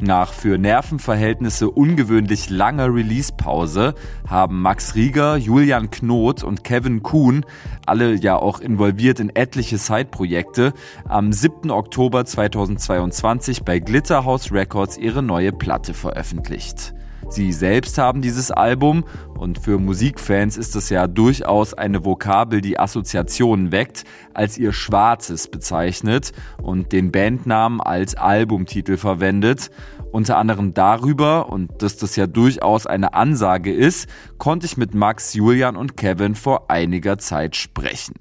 [0.00, 3.94] Nach für Nervenverhältnisse ungewöhnlich langer Release-Pause
[4.28, 7.44] haben Max Rieger, Julian Knot und Kevin Kuhn,
[7.84, 10.72] alle ja auch involviert in etliche Side-Projekte,
[11.08, 11.72] am 7.
[11.72, 16.94] Oktober 2022 bei Glitterhouse Records ihre neue Platte veröffentlicht.
[17.30, 19.04] Sie selbst haben dieses Album
[19.36, 25.48] und für Musikfans ist es ja durchaus eine Vokabel, die Assoziationen weckt, als ihr Schwarzes
[25.48, 29.70] bezeichnet und den Bandnamen als Albumtitel verwendet.
[30.10, 35.34] Unter anderem darüber, und dass das ja durchaus eine Ansage ist, konnte ich mit Max,
[35.34, 38.14] Julian und Kevin vor einiger Zeit sprechen.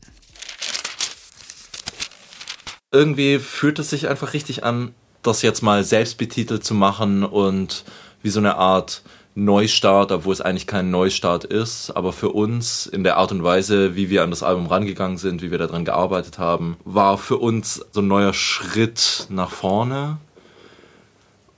[2.91, 4.93] Irgendwie fühlt es sich einfach richtig an,
[5.24, 7.86] das jetzt mal selbst betitelt zu machen und
[8.21, 9.03] wie so eine Art
[9.38, 13.95] Neustart, obwohl es eigentlich kein Neustart ist, aber für uns in der Art und Weise,
[13.95, 17.86] wie wir an das Album rangegangen sind, wie wir daran gearbeitet haben, war für uns
[17.91, 20.17] so ein neuer Schritt nach vorne.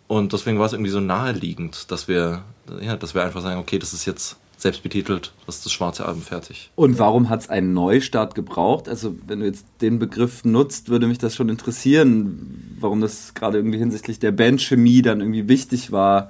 [0.07, 2.41] Und deswegen war es irgendwie so naheliegend, dass wir,
[2.81, 6.05] ja, dass wir einfach sagen, okay, das ist jetzt selbst betitelt, das ist das schwarze
[6.05, 6.71] Album fertig.
[6.75, 8.89] Und warum hat es einen Neustart gebraucht?
[8.89, 13.57] Also wenn du jetzt den Begriff nutzt, würde mich das schon interessieren, warum das gerade
[13.57, 16.29] irgendwie hinsichtlich der Bandchemie dann irgendwie wichtig war,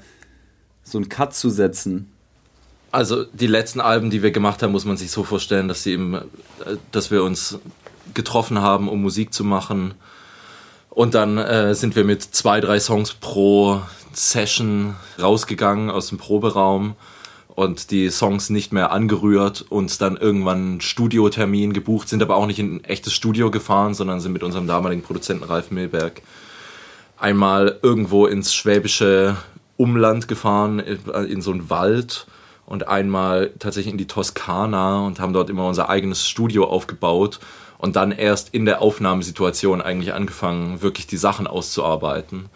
[0.90, 2.12] so einen Cut zu setzen?
[2.92, 5.94] Also die letzten Alben, die wir gemacht haben, muss man sich so vorstellen, dass sie
[5.94, 6.22] eben, äh,
[6.92, 7.60] dass wir uns
[8.14, 9.94] getroffen haben, um Musik zu machen.
[10.90, 13.82] Und dann äh, sind wir mit zwei, drei Songs pro
[14.14, 16.96] Session rausgegangen aus dem Proberaum
[17.48, 22.48] und die Songs nicht mehr angerührt, uns dann irgendwann einen Studiotermin gebucht, sind aber auch
[22.48, 26.22] nicht in ein echtes Studio gefahren, sondern sind mit unserem damaligen Produzenten Ralf Milberg
[27.18, 29.36] einmal irgendwo ins schwäbische
[29.80, 32.28] Umland gefahren, äh, in so einen Wald
[32.66, 37.40] und einmal tatsächlich in die Toskana und haben dort immer unser eigenes Studio aufgebaut
[37.78, 42.50] und dann erst in der Aufnahmesituation eigentlich angefangen, wirklich die Sachen auszuarbeiten.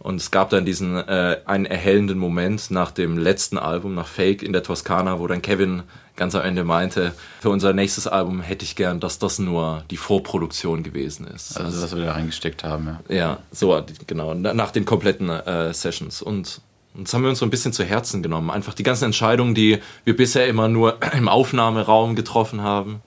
[0.00, 4.42] Und es gab dann diesen äh, einen erhellenden Moment nach dem letzten Album, nach Fake
[4.42, 5.84] in der Toskana, wo dann Kevin
[6.18, 9.96] ganz am Ende meinte, für unser nächstes Album hätte ich gern, dass das nur die
[9.96, 11.58] Vorproduktion gewesen ist.
[11.58, 13.16] Also, was wir da reingesteckt haben, ja.
[13.16, 16.20] Ja, so, genau, nach den kompletten äh, Sessions.
[16.20, 16.60] Und
[16.94, 18.50] das haben wir uns so ein bisschen zu Herzen genommen.
[18.50, 23.00] Einfach die ganzen Entscheidungen, die wir bisher immer nur im Aufnahmeraum getroffen haben,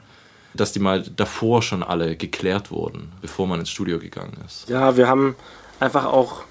[0.54, 4.67] dass die mal davor schon alle geklärt wurden, bevor man ins Studio gegangen ist.
[4.69, 5.36] Ja, wir haben
[5.80, 6.43] einfach auch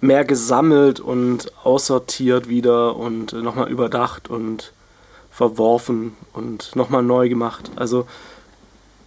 [0.00, 4.72] mehr gesammelt und aussortiert wieder und nochmal überdacht und
[5.40, 7.70] verworfen und nochmal neu gemacht.
[7.74, 8.06] Also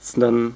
[0.02, 0.56] es sind dann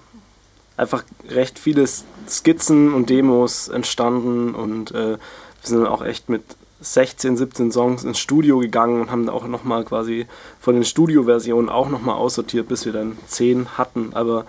[0.76, 1.86] einfach recht viele
[2.28, 5.20] Skizzen und Demos entstanden und äh, wir
[5.62, 6.42] sind dann auch echt mit
[6.82, 10.26] 16, 17 Songs ins Studio gegangen und haben auch nochmal quasi
[10.60, 14.16] von den Studioversionen auch nochmal aussortiert, bis wir dann 10 hatten.
[14.16, 14.48] Aber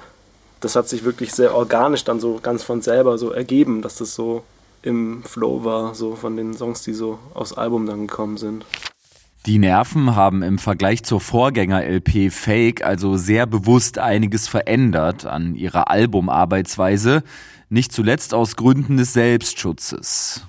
[0.60, 4.14] das hat sich wirklich sehr organisch dann so ganz von selber so ergeben, dass das
[4.14, 4.44] so
[4.80, 8.64] im Flow war, so von den Songs, die so aufs Album dann gekommen sind.
[9.46, 15.90] Die Nerven haben im Vergleich zur Vorgänger-LP Fake also sehr bewusst einiges verändert an ihrer
[15.90, 17.22] Albumarbeitsweise,
[17.70, 20.42] nicht zuletzt aus Gründen des Selbstschutzes.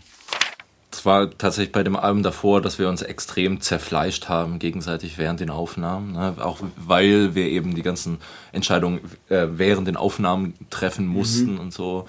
[0.92, 5.40] Es war tatsächlich bei dem Album davor, dass wir uns extrem zerfleischt haben gegenseitig während
[5.40, 6.36] den Aufnahmen, ne?
[6.40, 8.18] auch weil wir eben die ganzen
[8.52, 9.00] Entscheidungen
[9.30, 11.60] äh, während den Aufnahmen treffen mussten mhm.
[11.60, 12.08] und so.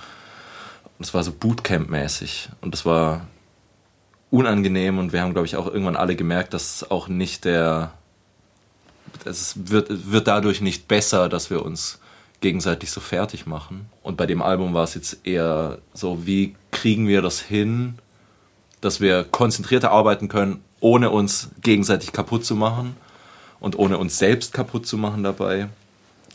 [0.98, 3.26] Und es war so Bootcamp-mäßig und das war
[4.30, 7.92] unangenehm und wir haben, glaube ich, auch irgendwann alle gemerkt, dass auch nicht der,
[9.24, 11.98] es wird, wird dadurch nicht besser, dass wir uns
[12.40, 13.86] gegenseitig so fertig machen.
[14.02, 17.98] Und bei dem Album war es jetzt eher so, wie kriegen wir das hin,
[18.80, 22.96] dass wir konzentrierter arbeiten können, ohne uns gegenseitig kaputt zu machen
[23.58, 25.64] und ohne uns selbst kaputt zu machen dabei.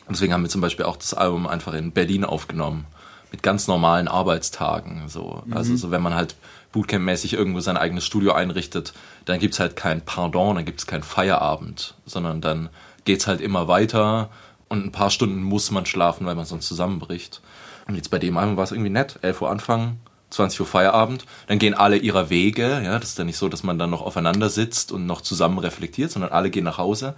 [0.07, 2.85] Und deswegen haben wir zum Beispiel auch das Album einfach in Berlin aufgenommen
[3.31, 5.09] mit ganz normalen Arbeitstagen.
[5.09, 5.41] So.
[5.45, 5.53] Mhm.
[5.53, 6.35] Also so, wenn man halt
[6.75, 8.93] Bootcamp-mäßig irgendwo sein eigenes Studio einrichtet,
[9.25, 12.69] dann gibt es halt kein Pardon, dann gibt es kein Feierabend, sondern dann
[13.05, 14.29] geht es halt immer weiter
[14.67, 17.41] und ein paar Stunden muss man schlafen, weil man sonst zusammenbricht.
[17.87, 19.19] Und jetzt bei dem Album war es irgendwie nett.
[19.21, 19.97] 11 Uhr Anfang,
[20.31, 21.25] 20 Uhr Feierabend.
[21.47, 22.81] Dann gehen alle ihrer Wege.
[22.83, 25.59] Ja, das ist dann nicht so, dass man dann noch aufeinander sitzt und noch zusammen
[25.59, 27.13] reflektiert, sondern alle gehen nach Hause.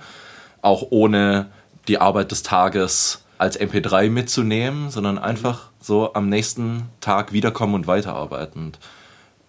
[0.61, 1.47] Auch ohne
[1.87, 7.87] die Arbeit des Tages als MP3 mitzunehmen, sondern einfach so am nächsten Tag wiederkommen und
[7.87, 8.73] weiterarbeiten.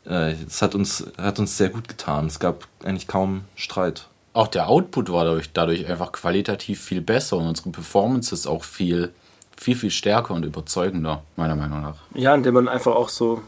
[0.08, 2.26] Äh, das hat uns, hat uns sehr gut getan.
[2.26, 4.08] Es gab eigentlich kaum Streit.
[4.32, 8.64] Auch der Output war dadurch, dadurch einfach qualitativ viel besser und unsere Performance ist auch
[8.64, 9.12] viel,
[9.56, 11.96] viel, viel stärker und überzeugender, meiner Meinung nach.
[12.14, 13.42] Ja, indem man einfach auch so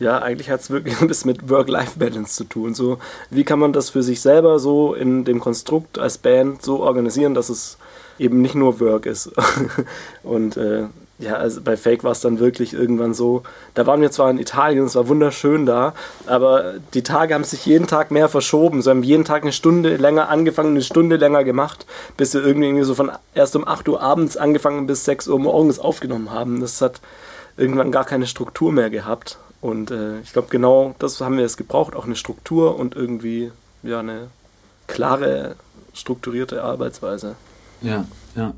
[0.00, 2.74] ja, eigentlich hat es wirklich ein bisschen mit Work-Life-Balance zu tun.
[2.74, 6.80] So, wie kann man das für sich selber so in dem Konstrukt als Band so
[6.80, 7.78] organisieren, dass es
[8.18, 9.30] eben nicht nur Work ist.
[10.22, 10.86] und äh,
[11.20, 13.42] ja, also bei Fake war es dann wirklich irgendwann so,
[13.74, 15.94] da waren wir zwar in Italien, es war wunderschön da,
[16.26, 18.82] aber die Tage haben sich jeden Tag mehr verschoben.
[18.82, 22.82] So haben jeden Tag eine Stunde länger angefangen, eine Stunde länger gemacht, bis wir irgendwie
[22.82, 26.60] so von erst um 8 Uhr abends angefangen bis 6 Uhr morgens aufgenommen haben.
[26.60, 27.00] Das hat
[27.56, 29.38] irgendwann gar keine Struktur mehr gehabt.
[29.60, 33.52] Und äh, ich glaube, genau das haben wir jetzt gebraucht, auch eine Struktur und irgendwie
[33.82, 34.28] ja, eine
[34.86, 35.56] klare,
[35.92, 37.36] strukturierte Arbeitsweise.
[37.82, 38.54] Ja, ja.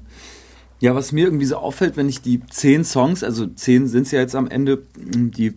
[0.82, 4.10] Ja, was mir irgendwie so auffällt, wenn ich die zehn Songs, also zehn sind es
[4.10, 5.54] ja jetzt am Ende, die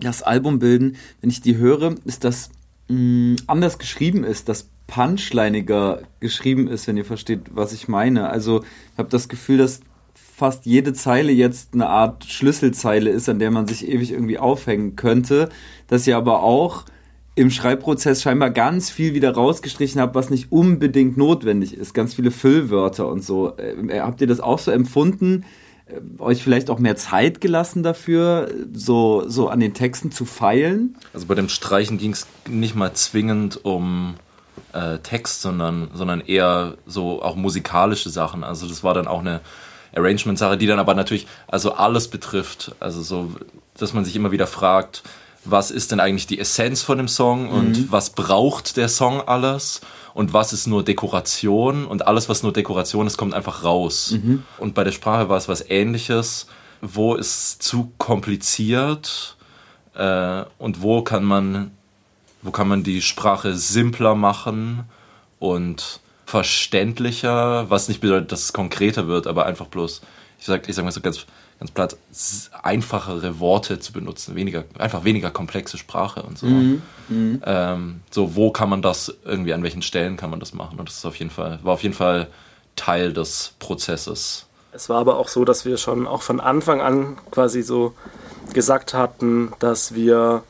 [0.00, 2.50] das Album bilden, wenn ich die höre, ist das
[2.88, 8.28] mh, anders geschrieben ist, dass punchliниger geschrieben ist, wenn ihr versteht, was ich meine.
[8.28, 8.60] Also
[8.92, 9.80] ich habe das Gefühl, dass
[10.12, 14.94] fast jede Zeile jetzt eine Art Schlüsselzeile ist, an der man sich ewig irgendwie aufhängen
[14.94, 15.48] könnte,
[15.86, 16.84] dass ihr aber auch
[17.34, 21.94] im Schreibprozess scheinbar ganz viel wieder rausgestrichen habt, was nicht unbedingt notwendig ist.
[21.94, 23.56] Ganz viele Füllwörter und so.
[23.56, 25.44] Äh, habt ihr das auch so empfunden?
[25.86, 30.96] Äh, euch vielleicht auch mehr Zeit gelassen dafür, so, so an den Texten zu feilen?
[31.14, 34.14] Also bei dem Streichen ging es nicht mal zwingend um
[34.72, 38.44] äh, Text, sondern, sondern eher so auch musikalische Sachen.
[38.44, 39.40] Also das war dann auch eine
[39.94, 42.74] Arrangement-Sache, die dann aber natürlich also alles betrifft.
[42.80, 43.30] Also so,
[43.76, 45.02] dass man sich immer wieder fragt,
[45.44, 47.86] was ist denn eigentlich die Essenz von dem Song und mhm.
[47.90, 49.80] was braucht der Song alles
[50.14, 54.12] und was ist nur Dekoration und alles, was nur Dekoration ist, kommt einfach raus.
[54.12, 54.42] Mhm.
[54.58, 56.46] Und bei der Sprache war es was ähnliches.
[56.82, 59.36] Wo ist zu kompliziert
[59.94, 61.70] äh, und wo kann man,
[62.42, 64.84] wo kann man die Sprache simpler machen
[65.38, 70.00] und verständlicher, was nicht bedeutet, dass es konkreter wird, aber einfach bloß,
[70.38, 71.26] ich sag, ich sag mal so ganz
[71.60, 71.96] ganz platt,
[72.62, 76.46] einfachere Worte zu benutzen, weniger, einfach weniger komplexe Sprache und so.
[76.46, 76.82] Mhm.
[77.08, 77.42] Mhm.
[77.44, 80.78] Ähm, so, wo kann man das irgendwie, an welchen Stellen kann man das machen?
[80.78, 82.28] Und das ist auf jeden Fall, war auf jeden Fall
[82.76, 84.46] Teil des Prozesses.
[84.72, 87.92] Es war aber auch so, dass wir schon auch von Anfang an quasi so
[88.54, 90.42] gesagt hatten, dass wir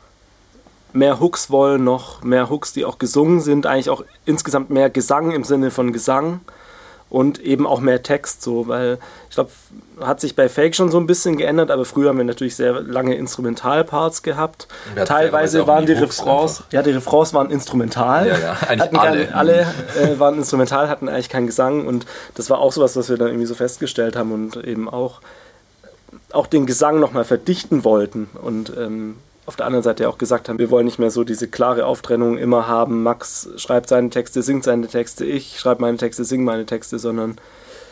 [0.92, 5.32] mehr Hooks wollen, noch mehr Hooks, die auch gesungen sind, eigentlich auch insgesamt mehr Gesang
[5.32, 6.40] im Sinne von Gesang
[7.10, 9.50] und eben auch mehr Text so, weil ich glaube,
[10.00, 12.80] hat sich bei Fake schon so ein bisschen geändert, aber früher haben wir natürlich sehr
[12.80, 14.68] lange Instrumentalparts gehabt.
[15.04, 18.28] Teilweise waren die Refrains, ja, die Refrains waren instrumental.
[18.28, 19.26] Ja, ja, eigentlich alle.
[19.26, 19.60] Kein, alle
[20.00, 23.28] äh, waren instrumental, hatten eigentlich keinen Gesang und das war auch sowas, was wir dann
[23.28, 25.20] irgendwie so festgestellt haben und eben auch,
[26.32, 29.16] auch den Gesang nochmal verdichten wollten und ähm,
[29.50, 32.38] auf der anderen Seite auch gesagt haben, wir wollen nicht mehr so diese klare Auftrennung
[32.38, 36.66] immer haben, Max schreibt seine Texte, singt seine Texte, ich schreibe meine Texte, singe meine
[36.66, 37.36] Texte, sondern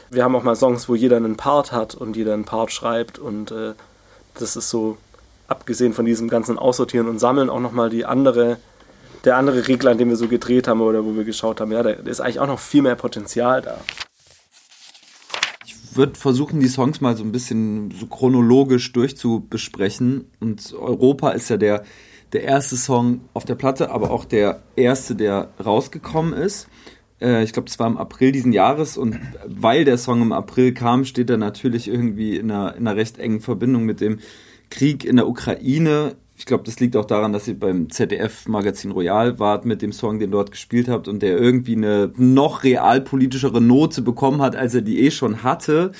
[0.08, 3.18] wir haben auch mal Songs, wo jeder einen Part hat und jeder einen Part schreibt
[3.18, 3.72] und äh,
[4.38, 4.98] das ist so,
[5.48, 8.58] abgesehen von diesem ganzen Aussortieren und Sammeln, auch nochmal die andere,
[9.24, 11.82] der andere Regler, an dem wir so gedreht haben oder wo wir geschaut haben, ja,
[11.82, 13.78] da ist eigentlich auch noch viel mehr Potenzial da
[15.96, 20.26] würde versuchen, die Songs mal so ein bisschen so chronologisch durchzubesprechen.
[20.40, 21.84] Und Europa ist ja der,
[22.32, 26.68] der erste Song auf der Platte, aber auch der erste, der rausgekommen ist.
[27.20, 30.72] Äh, ich glaube, es war im April diesen Jahres und weil der Song im April
[30.72, 34.18] kam, steht er natürlich irgendwie in einer, in einer recht engen Verbindung mit dem
[34.70, 39.40] Krieg in der Ukraine ich glaube, das liegt auch daran, dass ihr beim ZDF-Magazin Royal
[39.40, 44.02] wart mit dem Song, den dort gespielt habt und der irgendwie eine noch realpolitischere Note
[44.02, 45.90] bekommen hat, als er die eh schon hatte.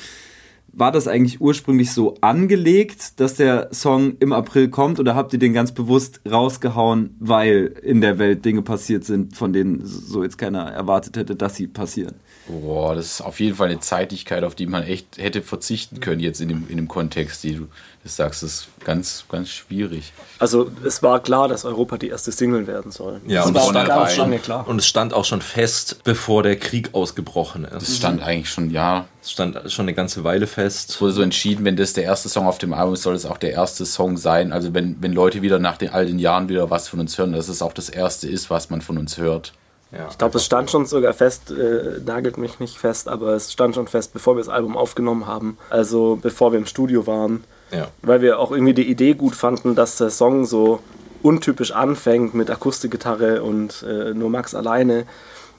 [0.72, 5.40] War das eigentlich ursprünglich so angelegt, dass der Song im April kommt oder habt ihr
[5.40, 10.38] den ganz bewusst rausgehauen, weil in der Welt Dinge passiert sind, von denen so jetzt
[10.38, 12.14] keiner erwartet hätte, dass sie passieren?
[12.48, 16.20] Boah, das ist auf jeden Fall eine Zeitigkeit, auf die man echt hätte verzichten können
[16.20, 17.68] jetzt in dem, in dem Kontext, die du
[18.02, 18.42] das sagst.
[18.42, 20.14] Das ist ganz, ganz schwierig.
[20.38, 23.20] Also es war klar, dass Europa die erste Single werden soll.
[23.26, 24.66] Ja, das und, war stand auch schon, klar.
[24.66, 27.74] und es stand auch schon fest, bevor der Krieg ausgebrochen ist.
[27.74, 29.06] Das stand eigentlich schon, ja.
[29.22, 30.90] Es stand schon eine ganze Weile fest.
[30.90, 33.26] Es wurde so entschieden, wenn das der erste Song auf dem Album ist, soll es
[33.26, 34.52] auch der erste Song sein.
[34.52, 37.32] Also wenn, wenn Leute wieder nach den, all den Jahren wieder was von uns hören,
[37.32, 39.52] dass es auch das erste ist, was man von uns hört.
[39.90, 43.52] Ja, ich glaube, es stand schon sogar fest, äh, nagelt mich nicht fest, aber es
[43.52, 45.56] stand schon fest, bevor wir das Album aufgenommen haben.
[45.70, 47.44] Also bevor wir im Studio waren.
[47.70, 47.88] Ja.
[48.02, 50.80] Weil wir auch irgendwie die Idee gut fanden, dass der Song so
[51.22, 55.06] untypisch anfängt mit Akustikgitarre und äh, nur Max alleine.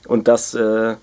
[0.08, 0.96] Und dass, äh,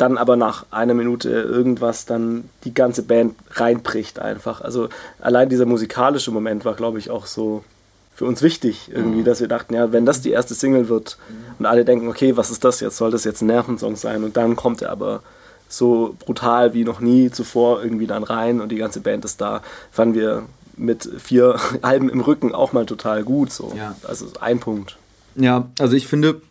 [0.00, 4.62] dann aber nach einer Minute irgendwas dann die ganze Band reinbricht einfach.
[4.62, 4.88] Also
[5.20, 7.64] allein dieser musikalische Moment war, glaube ich, auch so
[8.20, 9.24] für uns wichtig irgendwie, mhm.
[9.24, 11.16] dass wir dachten, ja, wenn das die erste Single wird
[11.58, 12.98] und alle denken, okay, was ist das jetzt?
[12.98, 14.24] Soll das jetzt ein Nervensong sein?
[14.24, 15.22] Und dann kommt er aber
[15.70, 19.62] so brutal wie noch nie zuvor irgendwie dann rein und die ganze Band ist da,
[19.90, 20.42] fanden wir
[20.76, 23.52] mit vier Alben im Rücken auch mal total gut.
[23.52, 23.72] So.
[23.74, 23.96] Ja.
[24.06, 24.98] Also ein Punkt.
[25.34, 26.42] Ja, also ich finde,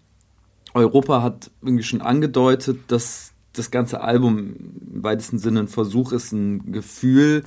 [0.73, 4.55] Europa hat irgendwie schon angedeutet, dass das ganze Album
[4.91, 7.43] im weitesten Sinne ein Versuch ist, ein Gefühl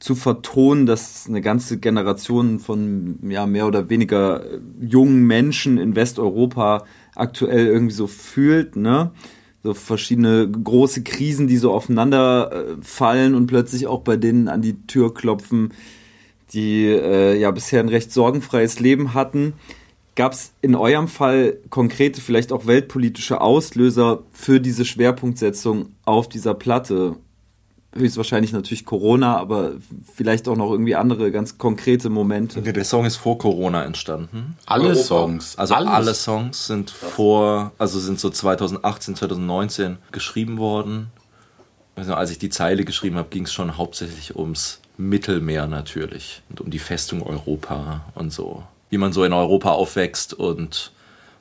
[0.00, 4.42] zu vertonen, dass eine ganze Generation von ja, mehr oder weniger
[4.80, 6.84] jungen Menschen in Westeuropa
[7.14, 9.12] aktuell irgendwie so fühlt, ne?
[9.62, 14.62] So verschiedene große Krisen, die so aufeinander äh, fallen und plötzlich auch bei denen an
[14.62, 15.74] die Tür klopfen,
[16.54, 19.52] die äh, ja bisher ein recht sorgenfreies Leben hatten.
[20.16, 26.54] Gab es in eurem Fall konkrete, vielleicht auch weltpolitische Auslöser für diese Schwerpunktsetzung auf dieser
[26.54, 27.16] Platte?
[27.92, 29.72] Höchstwahrscheinlich natürlich Corona, aber
[30.14, 32.62] vielleicht auch noch irgendwie andere ganz konkrete Momente.
[32.62, 34.56] Der Song ist vor Corona entstanden.
[34.66, 35.02] Alle Europa.
[35.02, 35.58] Songs.
[35.58, 35.90] Also Alles.
[35.90, 41.10] alle Songs sind vor, also sind so 2018, 2019 geschrieben worden.
[41.96, 46.60] Also als ich die Zeile geschrieben habe, ging es schon hauptsächlich ums Mittelmeer natürlich und
[46.60, 50.92] um die Festung Europa und so wie man so in Europa aufwächst und,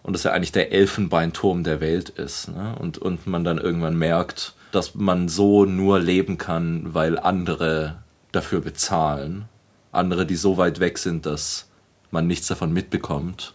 [0.04, 2.48] und das ja eigentlich der Elfenbeinturm der Welt ist.
[2.48, 2.76] Ne?
[2.80, 8.62] Und, und man dann irgendwann merkt, dass man so nur leben kann, weil andere dafür
[8.62, 9.46] bezahlen.
[9.92, 11.68] Andere, die so weit weg sind, dass
[12.12, 13.54] man nichts davon mitbekommt.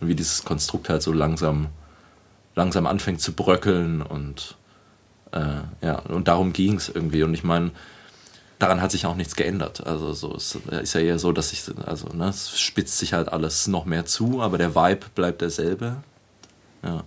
[0.00, 1.68] Und wie dieses Konstrukt halt so langsam,
[2.54, 4.56] langsam anfängt zu bröckeln und
[5.32, 7.24] äh, ja, und darum ging es irgendwie.
[7.24, 7.72] Und ich meine,
[8.58, 9.86] daran hat sich auch nichts geändert.
[9.86, 13.32] Also so ist, ist ja eher so, dass sich, also ne, es spitzt sich halt
[13.32, 15.96] alles noch mehr zu, aber der Vibe bleibt derselbe.
[16.82, 17.02] Ja.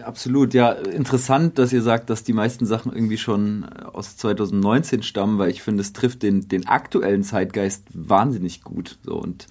[0.00, 0.72] Absolut, ja.
[0.72, 5.62] Interessant, dass ihr sagt, dass die meisten Sachen irgendwie schon aus 2019 stammen, weil ich
[5.62, 8.98] finde, es trifft den, den aktuellen Zeitgeist wahnsinnig gut.
[9.02, 9.46] So und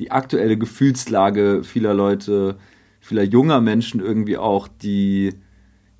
[0.00, 2.56] die aktuelle Gefühlslage vieler Leute,
[3.00, 5.34] vieler junger Menschen irgendwie auch, die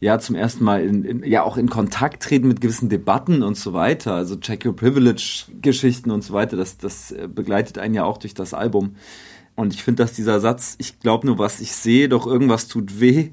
[0.00, 3.56] ja zum ersten Mal in, in, ja auch in Kontakt treten mit gewissen Debatten und
[3.56, 4.14] so weiter.
[4.14, 6.56] Also Check Your Privilege Geschichten und so weiter.
[6.56, 8.96] Das, das äh, begleitet einen ja auch durch das Album.
[9.54, 12.98] Und ich finde, dass dieser Satz, ich glaube nur, was ich sehe, doch irgendwas tut
[12.98, 13.30] weh,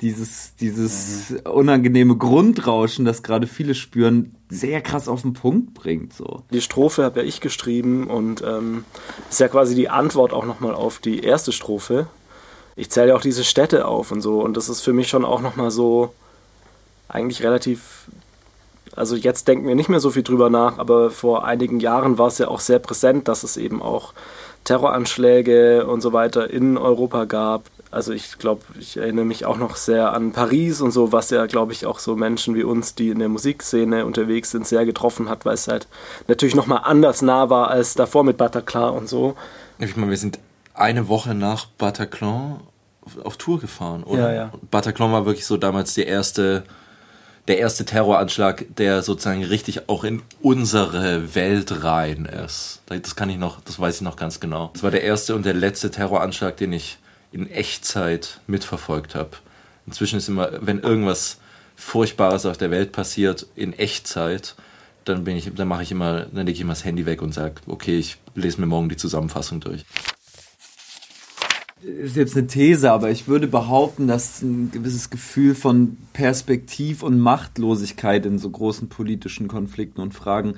[0.00, 1.38] dieses, dieses mhm.
[1.50, 6.12] unangenehme Grundrauschen, das gerade viele spüren, sehr krass auf den Punkt bringt.
[6.12, 6.42] So.
[6.52, 8.84] Die Strophe habe ja ich geschrieben und ähm,
[9.28, 12.08] ist ja quasi die Antwort auch nochmal auf die erste Strophe
[12.80, 14.40] ich zähle ja auch diese Städte auf und so.
[14.40, 16.14] Und das ist für mich schon auch nochmal so
[17.08, 18.06] eigentlich relativ.
[18.96, 22.28] Also jetzt denken wir nicht mehr so viel drüber nach, aber vor einigen Jahren war
[22.28, 24.14] es ja auch sehr präsent, dass es eben auch
[24.64, 27.64] Terroranschläge und so weiter in Europa gab.
[27.90, 31.46] Also ich glaube, ich erinnere mich auch noch sehr an Paris und so, was ja,
[31.46, 35.28] glaube ich, auch so Menschen wie uns, die in der Musikszene unterwegs sind, sehr getroffen
[35.28, 35.88] hat, weil es halt
[36.28, 39.34] natürlich nochmal anders nah war als davor mit Bataclan und so.
[39.80, 40.38] Ich meine, wir sind
[40.72, 42.60] eine Woche nach Bataclan
[43.24, 44.32] auf Tour gefahren, oder?
[44.32, 44.52] Ja, ja.
[44.70, 46.62] Bataclan war wirklich so damals die erste,
[47.48, 52.82] der erste Terroranschlag, der sozusagen richtig auch in unsere Welt rein ist.
[52.86, 54.70] Das kann ich noch, das weiß ich noch ganz genau.
[54.74, 56.99] Das war der erste und der letzte Terroranschlag, den ich
[57.32, 59.30] in Echtzeit mitverfolgt habe.
[59.86, 61.38] Inzwischen ist immer, wenn irgendwas
[61.76, 64.54] Furchtbares auf der Welt passiert, in Echtzeit,
[65.04, 67.32] dann bin ich, dann mache ich immer, dann lege ich immer das Handy weg und
[67.32, 69.84] sage, okay, ich lese mir morgen die Zusammenfassung durch
[71.82, 77.18] ist jetzt eine These, aber ich würde behaupten, dass ein gewisses Gefühl von Perspektiv und
[77.18, 80.54] Machtlosigkeit in so großen politischen Konflikten und Fragen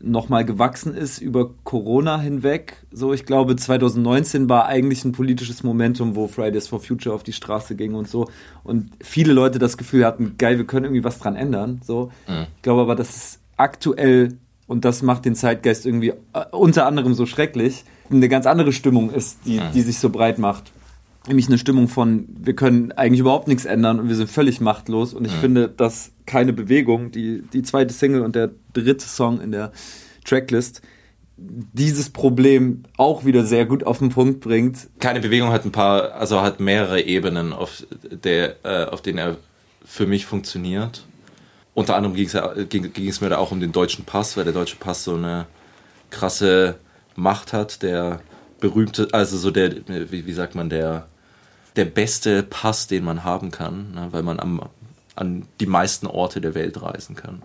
[0.00, 2.84] nochmal gewachsen ist über Corona hinweg.
[2.92, 7.32] So, ich glaube, 2019 war eigentlich ein politisches Momentum, wo Fridays for Future auf die
[7.32, 8.28] Straße ging und so.
[8.62, 11.80] Und viele Leute das Gefühl hatten, geil, wir können irgendwie was dran ändern.
[11.84, 12.46] So, mhm.
[12.56, 14.38] ich glaube aber, dass es aktuell
[14.68, 19.10] und das macht den Zeitgeist irgendwie äh, unter anderem so schrecklich eine ganz andere Stimmung
[19.10, 20.72] ist, die, die sich so breit macht.
[21.28, 25.12] Nämlich eine Stimmung von, wir können eigentlich überhaupt nichts ändern und wir sind völlig machtlos.
[25.14, 25.40] Und ich mhm.
[25.40, 29.72] finde, dass keine Bewegung, die, die zweite Single und der dritte Song in der
[30.24, 30.82] Tracklist,
[31.36, 34.88] dieses Problem auch wieder sehr gut auf den Punkt bringt.
[34.98, 39.36] Keine Bewegung hat ein paar, also hat mehrere Ebenen, auf, der, äh, auf denen er
[39.84, 41.06] für mich funktioniert.
[41.74, 44.36] Unter anderem ging es ja, ging, ging es mir da auch um den deutschen Pass,
[44.36, 45.46] weil der deutsche Pass so eine
[46.10, 46.76] krasse
[47.14, 48.20] Macht hat, der
[48.58, 49.72] berühmte, also so der,
[50.10, 51.06] wie, wie sagt man, der,
[51.78, 54.62] der beste Pass, den man haben kann, ne, weil man am,
[55.14, 57.42] an die meisten Orte der Welt reisen kann.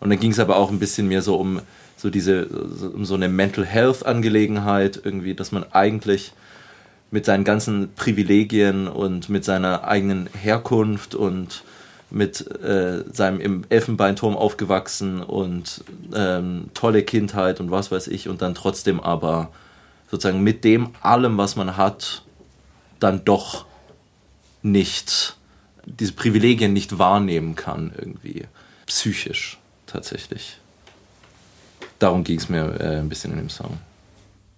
[0.00, 1.60] Und dann ging es aber auch ein bisschen mehr so um
[1.96, 6.32] so diese, um so eine Mental Health Angelegenheit, irgendwie, dass man eigentlich
[7.10, 11.62] mit seinen ganzen Privilegien und mit seiner eigenen Herkunft und
[12.10, 15.82] mit äh, seinem im Elfenbeinturm aufgewachsen und
[16.14, 19.48] ähm, tolle Kindheit und was weiß ich und dann trotzdem aber
[20.10, 22.23] sozusagen mit dem allem, was man hat,
[23.00, 23.66] dann doch
[24.62, 25.36] nicht
[25.86, 28.44] diese Privilegien nicht wahrnehmen kann irgendwie
[28.86, 30.58] psychisch tatsächlich.
[31.98, 33.78] Darum ging es mir äh, ein bisschen in dem Song.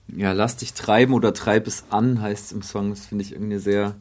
[0.08, 2.90] Ja, lass dich treiben oder treib es an, heißt es im Song.
[2.90, 3.96] Das finde ich irgendwie sehr,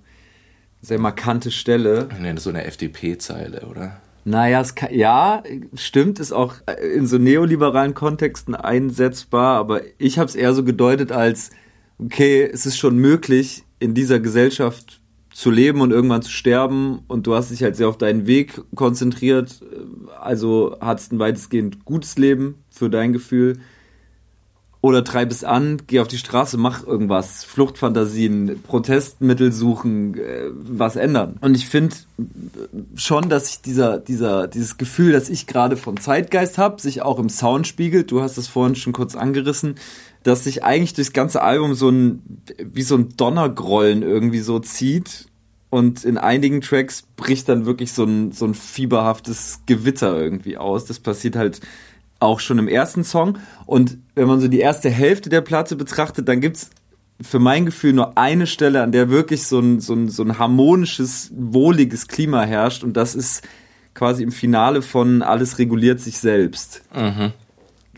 [0.81, 2.07] sehr markante Stelle.
[2.21, 3.99] Das so eine FDP-Zeile, oder?
[4.23, 5.43] Naja, es kann, ja,
[5.75, 6.55] stimmt, ist auch
[6.95, 11.51] in so neoliberalen Kontexten einsetzbar, aber ich habe es eher so gedeutet als,
[11.99, 17.27] okay, es ist schon möglich, in dieser Gesellschaft zu leben und irgendwann zu sterben und
[17.27, 19.61] du hast dich halt sehr auf deinen Weg konzentriert,
[20.19, 23.57] also hattest ein weitestgehend gutes Leben für dein Gefühl
[24.85, 30.95] oder treib es an, geh auf die Straße, mach irgendwas, Fluchtfantasien, Protestmittel suchen, äh, was
[30.95, 31.37] ändern.
[31.41, 31.95] Und ich finde
[32.95, 37.17] schon, dass sich dieser, dieser, dieses Gefühl, das ich gerade von Zeitgeist habe, sich auch
[37.17, 38.11] im Sound spiegelt.
[38.11, 39.73] Du hast es vorhin schon kurz angerissen,
[40.25, 45.27] dass sich eigentlich durchs ganze Album so ein, wie so ein Donnergrollen irgendwie so zieht.
[45.69, 50.85] Und in einigen Tracks bricht dann wirklich so ein, so ein fieberhaftes Gewitter irgendwie aus.
[50.85, 51.61] Das passiert halt
[52.19, 53.37] auch schon im ersten Song.
[53.67, 56.71] Und wenn man so die erste Hälfte der Platte betrachtet, dann gibt's
[57.21, 60.39] für mein Gefühl nur eine Stelle, an der wirklich so ein, so ein, so ein
[60.39, 62.83] harmonisches, wohliges Klima herrscht.
[62.83, 63.43] Und das ist
[63.93, 66.81] quasi im Finale von Alles reguliert sich selbst.
[66.95, 67.31] Mhm.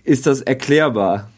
[0.03, 1.29] Ist das erklärbar?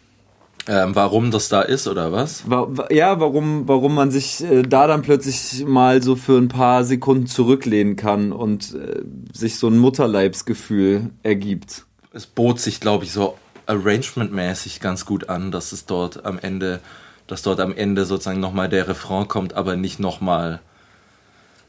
[0.68, 2.44] Ähm, warum das da ist oder was?
[2.92, 7.28] Ja, warum, warum man sich äh, da dann plötzlich mal so für ein paar Sekunden
[7.28, 9.02] zurücklehnen kann und äh,
[9.34, 15.52] sich so ein Mutterleibsgefühl ergibt es bot sich, glaube ich, so arrangementmäßig ganz gut an,
[15.52, 16.80] dass es dort am Ende,
[17.28, 20.60] dass dort am Ende sozusagen nochmal der Refrain kommt, aber nicht nochmal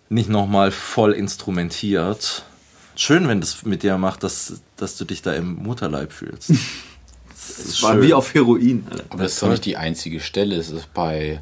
[0.09, 2.45] nicht nochmal voll instrumentiert.
[2.97, 6.53] Schön, wenn das mit dir macht, dass, dass du dich da im Mutterleib fühlst.
[7.57, 8.03] Das war schön.
[8.03, 8.87] wie auf Heroin.
[9.11, 10.57] Aber das ist doch nicht die einzige Stelle.
[10.57, 11.41] Es ist bei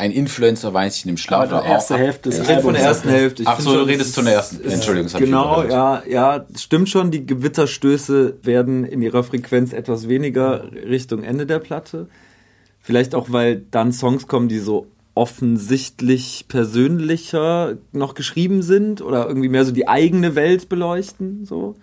[0.00, 1.50] ein Influencer weint sich in dem Schlaf.
[1.50, 2.30] Ja, erste Hälfte.
[2.30, 3.42] Ich rede von der ersten Hälfte.
[3.42, 4.64] Ich Ach so, du redest von der ersten.
[4.64, 5.10] Entschuldigung.
[5.20, 7.10] Genau, ja, ja, stimmt schon.
[7.10, 12.08] Die Gewitterstöße werden in ihrer Frequenz etwas weniger Richtung Ende der Platte.
[12.80, 19.50] Vielleicht auch, weil dann Songs kommen, die so offensichtlich persönlicher noch geschrieben sind oder irgendwie
[19.50, 21.44] mehr so die eigene Welt beleuchten.
[21.44, 21.74] So,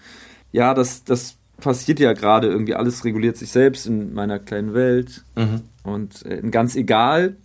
[0.52, 2.76] ja, das, das passiert ja gerade irgendwie.
[2.76, 5.62] Alles reguliert sich selbst in meiner kleinen Welt mhm.
[5.84, 7.38] und äh, ganz egal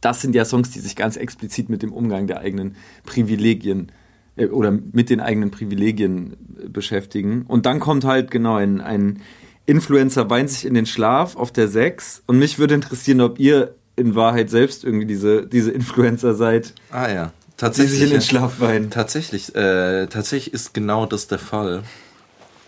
[0.00, 3.92] das sind ja Songs, die sich ganz explizit mit dem Umgang der eigenen Privilegien
[4.36, 7.44] äh, oder mit den eigenen Privilegien äh, beschäftigen.
[7.46, 9.20] Und dann kommt halt genau ein, ein
[9.66, 12.22] Influencer weint sich in den Schlaf auf der 6.
[12.26, 16.72] Und mich würde interessieren, ob ihr in Wahrheit selbst irgendwie diese, diese Influencer seid.
[16.90, 17.92] Ah ja, tatsächlich.
[17.92, 18.90] Die sich in den Schlaf weinen.
[18.90, 21.82] Tatsächlich, äh, tatsächlich ist genau das der Fall.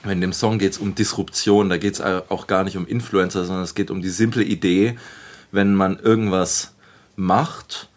[0.05, 3.45] In dem Song geht es um Disruption, da geht es auch gar nicht um Influencer,
[3.45, 4.97] sondern es geht um die simple Idee,
[5.53, 6.73] wenn man irgendwas
[7.17, 7.89] macht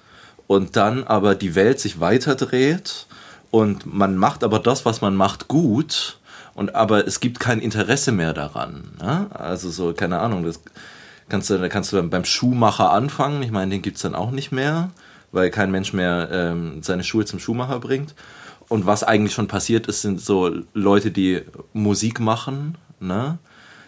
[0.48, 3.08] und dann aber die Welt sich weiterdreht
[3.52, 6.18] und man macht aber das, was man macht, gut
[6.56, 8.84] und aber es gibt kein Interesse mehr daran.
[9.02, 9.28] Ne?
[9.34, 10.60] Also so, keine Ahnung, das
[11.30, 13.42] kannst du, da kannst du beim Schuhmacher anfangen.
[13.44, 14.92] Ich meine, den gibt es dann auch nicht mehr,
[15.32, 18.14] weil kein Mensch mehr ähm, seine Schuhe zum Schuhmacher bringt.
[18.74, 21.44] Und was eigentlich schon passiert ist, sind so Leute, die
[21.74, 23.38] Musik machen, ne?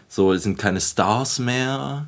[0.08, 2.06] So, sind keine Stars mehr.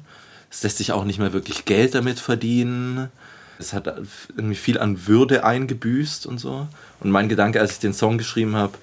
[0.52, 3.10] Es lässt sich auch nicht mehr wirklich Geld damit verdienen.
[3.58, 6.68] Es hat irgendwie viel an Würde eingebüßt und so.
[7.00, 8.74] Und mein Gedanke, als ich den Song geschrieben habe,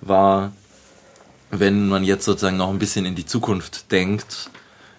[0.00, 0.50] war,
[1.52, 4.50] wenn man jetzt sozusagen noch ein bisschen in die Zukunft denkt,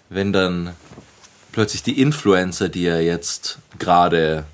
[0.08, 0.70] wenn dann
[1.52, 4.46] plötzlich die Influencer, die ja jetzt gerade,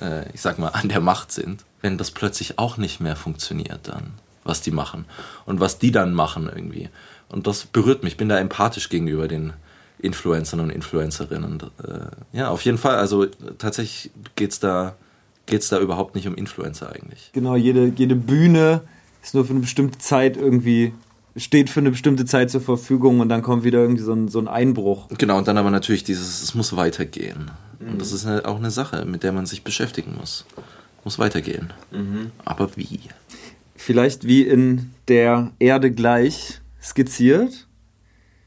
[0.00, 3.80] äh, ich sag mal, an der Macht sind, wenn das plötzlich auch nicht mehr funktioniert
[3.84, 4.12] dann,
[4.44, 5.04] was die machen
[5.44, 6.88] und was die dann machen irgendwie.
[7.28, 8.14] Und das berührt mich.
[8.14, 9.52] Ich bin da empathisch gegenüber den
[9.98, 11.62] Influencern und Influencerinnen.
[11.82, 12.96] Äh, ja, auf jeden Fall.
[12.96, 13.26] Also
[13.58, 14.94] tatsächlich geht es da,
[15.46, 17.30] geht's da überhaupt nicht um Influencer eigentlich.
[17.32, 18.82] Genau, jede, jede Bühne
[19.22, 20.92] ist nur für eine bestimmte Zeit irgendwie
[21.36, 24.38] steht für eine bestimmte Zeit zur Verfügung und dann kommt wieder irgendwie so ein, so
[24.38, 25.08] ein Einbruch.
[25.18, 27.50] Genau, und dann aber natürlich dieses, es muss weitergehen.
[27.78, 27.92] Mhm.
[27.92, 30.46] Und das ist auch eine Sache, mit der man sich beschäftigen muss.
[31.06, 31.72] Muss weitergehen.
[31.92, 32.32] Mhm.
[32.44, 32.98] Aber wie?
[33.76, 37.68] Vielleicht wie in der Erde gleich skizziert.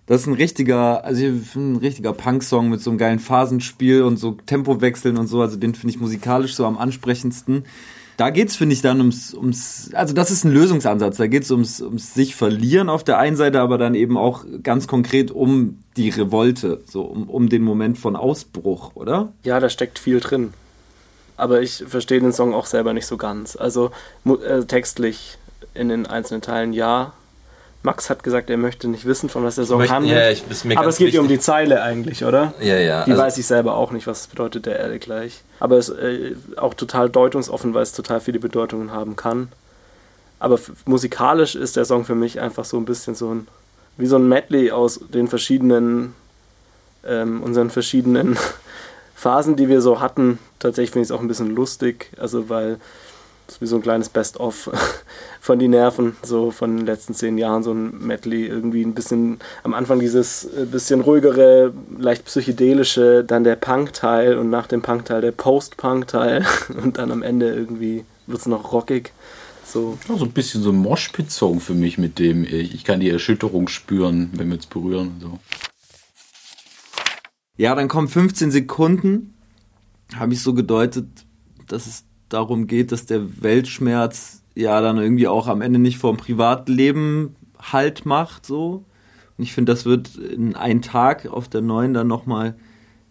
[0.07, 4.31] Das ist ein richtiger, also ein richtiger Punk-Song mit so einem geilen Phasenspiel und so
[4.45, 5.39] Tempowechseln und so.
[5.39, 7.63] Also den finde ich musikalisch so am ansprechendsten.
[8.17, 11.15] Da geht's finde ich, dann ums, ums, also das ist ein Lösungsansatz.
[11.15, 14.85] Da geht's ums, ums sich verlieren auf der einen Seite, aber dann eben auch ganz
[14.85, 19.31] konkret um die Revolte, so um, um den Moment von Ausbruch, oder?
[19.45, 20.51] Ja, da steckt viel drin.
[21.39, 23.55] Aber ich verstehe den Song auch selber nicht so ganz.
[23.55, 23.91] Also
[24.25, 25.37] äh, textlich
[25.73, 27.13] in den einzelnen Teilen ja.
[27.81, 30.13] Max hat gesagt, er möchte nicht wissen, von was der Song möchte- handelt.
[30.17, 31.39] ja, ich- ist mir Aber es geht ja um die.
[31.39, 32.53] Zeile eigentlich, oder?
[32.59, 33.05] Ja, ja.
[33.05, 35.41] Die also- weiß ich selber auch nicht, was es bedeutet, der Erde gleich.
[35.61, 39.47] Aber es ist äh, auch total deutungsoffen, weil es total viele Bedeutungen haben kann.
[40.39, 43.47] Aber musikalisch ist der Song für mich einfach so ein bisschen so ein,
[43.95, 46.15] wie so ein Medley aus den verschiedenen,
[47.05, 48.37] ähm, unseren verschiedenen
[49.15, 50.37] Phasen, die wir so hatten.
[50.59, 52.79] Tatsächlich finde ich es auch ein bisschen lustig, also weil
[53.47, 54.69] es ist wie so ein kleines Best-of
[55.41, 59.39] von die Nerven, so von den letzten zehn Jahren, so ein Medley, irgendwie ein bisschen
[59.63, 65.21] am Anfang dieses äh, bisschen ruhigere, leicht psychedelische, dann der Punk-Teil und nach dem Punk-Teil
[65.21, 66.45] der Post-Punk-Teil
[66.83, 69.11] und dann am Ende irgendwie wird es noch rockig.
[69.65, 72.99] So, Ja, so ein bisschen so ein Moshpit-Song für mich, mit dem ich, ich kann
[72.99, 75.15] die Erschütterung spüren, wenn wir uns berühren.
[75.21, 75.39] So.
[77.57, 79.38] Ja, dann kommen 15 Sekunden.
[80.15, 81.07] Habe ich so gedeutet,
[81.67, 86.17] dass es darum geht, dass der Weltschmerz ja dann irgendwie auch am Ende nicht vom
[86.17, 88.85] Privatleben Halt macht, so.
[89.37, 92.55] Und ich finde, das wird in einen Tag auf der neuen dann nochmal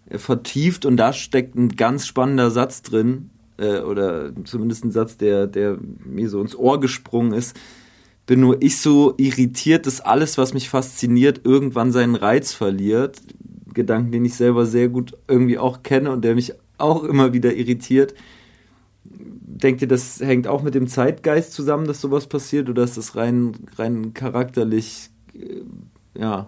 [0.07, 5.17] äh, vertieft und da steckt ein ganz spannender Satz drin, äh, oder zumindest ein Satz,
[5.17, 7.57] der, der mir so ins Ohr gesprungen ist.
[8.27, 13.21] Bin nur ich so irritiert, dass alles, was mich fasziniert, irgendwann seinen Reiz verliert.
[13.73, 17.55] Gedanken, den ich selber sehr gut irgendwie auch kenne und der mich auch immer wieder
[17.55, 18.15] irritiert.
[19.05, 23.17] Denkt ihr, das hängt auch mit dem Zeitgeist zusammen, dass sowas passiert, oder ist das
[23.17, 25.63] rein, rein charakterlich, äh,
[26.19, 26.47] ja,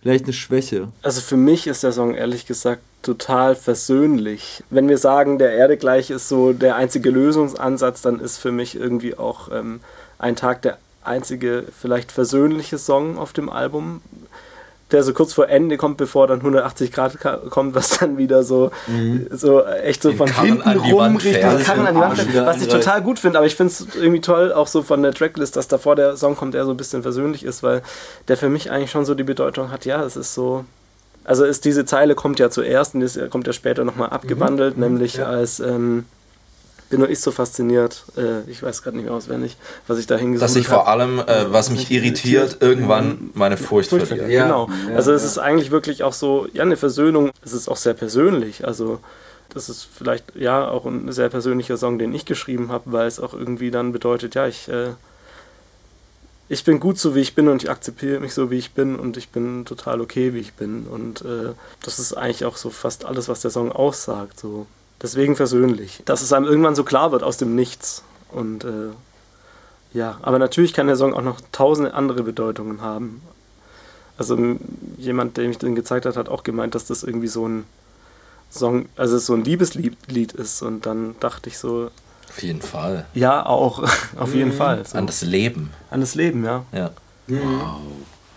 [0.00, 0.88] vielleicht eine Schwäche?
[1.02, 4.62] Also für mich ist der Song ehrlich gesagt total versöhnlich.
[4.70, 8.76] Wenn wir sagen, der Erde gleich ist so der einzige Lösungsansatz, dann ist für mich
[8.76, 9.80] irgendwie auch ähm,
[10.18, 14.02] ein Tag der einzige vielleicht versöhnliche Song auf dem Album,
[14.92, 17.18] der so kurz vor Ende kommt, bevor dann 180 Grad
[17.50, 18.70] kommt, was dann wieder so,
[19.30, 21.62] so echt so Den von hinten rum Richtung.
[21.62, 24.20] Karren an die Wand fährt, was ich total gut finde, aber ich finde es irgendwie
[24.20, 27.02] toll, auch so von der Tracklist, dass davor der Song kommt, der so ein bisschen
[27.02, 27.82] versöhnlich ist, weil
[28.28, 30.64] der für mich eigentlich schon so die Bedeutung hat, ja, es ist so,
[31.24, 35.24] also ist diese Zeile kommt ja zuerst und ist, kommt ja später nochmal abgewandelt, nämlich
[35.24, 36.04] als ähm,
[36.90, 40.16] bin nur ich so fasziniert, äh, ich weiß gerade nicht mehr auswendig, was ich da
[40.16, 44.30] hingesucht Dass ich vor allem, äh, was mich irritiert, irgendwann meine Furcht Furcht verliere.
[44.30, 44.42] Ja.
[44.44, 44.68] Genau.
[44.88, 45.28] Ja, also es ja.
[45.28, 47.30] ist eigentlich wirklich auch so, ja, eine Versöhnung.
[47.42, 48.66] Es ist auch sehr persönlich.
[48.66, 49.00] Also
[49.54, 53.20] das ist vielleicht ja auch ein sehr persönlicher Song, den ich geschrieben habe, weil es
[53.20, 54.90] auch irgendwie dann bedeutet, ja, ich, äh,
[56.48, 58.96] ich bin gut so, wie ich bin und ich akzeptiere mich so, wie ich bin
[58.96, 60.86] und ich bin total okay, wie ich bin.
[60.86, 64.40] Und äh, das ist eigentlich auch so fast alles, was der Song aussagt.
[64.40, 64.66] So.
[65.02, 66.02] Deswegen versöhnlich.
[66.04, 68.02] Dass es einem irgendwann so klar wird aus dem Nichts.
[68.30, 68.90] Und äh,
[69.92, 73.22] ja, aber natürlich kann der Song auch noch tausende andere Bedeutungen haben.
[74.18, 74.36] Also
[74.98, 77.64] jemand, der mich den gezeigt hat, hat auch gemeint, dass das irgendwie so ein
[78.50, 80.62] Song, also so ein Liebeslied Lied ist.
[80.62, 81.90] Und dann dachte ich so,
[82.28, 83.06] Auf jeden Fall.
[83.14, 83.82] ja, auch,
[84.18, 84.84] auf jeden Fall.
[84.84, 84.98] So.
[84.98, 85.70] An das Leben.
[85.90, 86.64] An das Leben, ja.
[86.72, 86.90] Ja.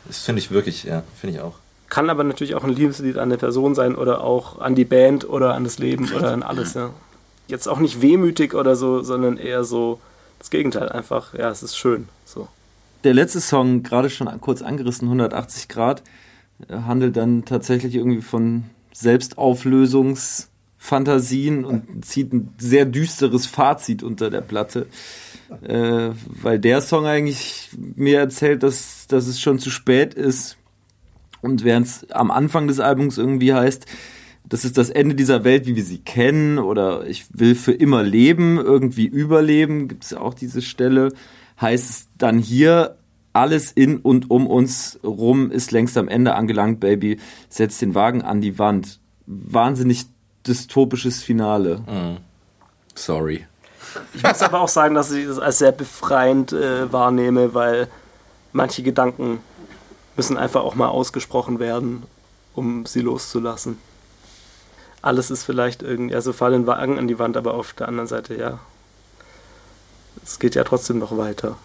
[0.06, 1.56] Das finde ich wirklich, ja, finde ich auch.
[1.94, 5.30] Kann aber natürlich auch ein Liebeslied an eine Person sein oder auch an die Band
[5.30, 6.90] oder an das Leben oder an alles, ja.
[7.48, 10.00] Jetzt auch nicht wehmütig oder so, sondern eher so
[10.40, 10.90] das Gegenteil.
[10.90, 12.10] Einfach, ja, es ist schön.
[12.26, 12.48] So.
[13.04, 16.02] Der letzte Song, gerade schon kurz angerissen, 180 Grad,
[16.68, 24.42] äh, handelt dann tatsächlich irgendwie von Selbstauflösungsfantasien und zieht ein sehr düsteres Fazit unter der
[24.42, 24.88] Platte.
[25.62, 30.58] Äh, weil der Song eigentlich mir erzählt, dass, dass es schon zu spät ist.
[31.44, 33.86] Und während es am Anfang des Albums irgendwie heißt,
[34.48, 38.02] das ist das Ende dieser Welt, wie wir sie kennen, oder ich will für immer
[38.02, 41.10] leben, irgendwie überleben, gibt es ja auch diese Stelle,
[41.60, 42.98] heißt es dann hier,
[43.34, 47.20] alles in und um uns rum ist längst am Ende angelangt, Baby,
[47.50, 49.00] setzt den Wagen an die Wand.
[49.26, 50.06] Wahnsinnig
[50.48, 51.82] dystopisches Finale.
[52.94, 53.46] Sorry.
[54.14, 57.88] Ich muss aber auch sagen, dass ich das als sehr befreiend äh, wahrnehme, weil
[58.52, 59.40] manche Gedanken
[60.16, 62.04] müssen einfach auch mal ausgesprochen werden,
[62.54, 63.78] um sie loszulassen.
[65.02, 68.36] Alles ist vielleicht irgendwie, also fallen Wagen an die Wand, aber auf der anderen Seite,
[68.36, 68.60] ja,
[70.24, 71.58] es geht ja trotzdem noch weiter.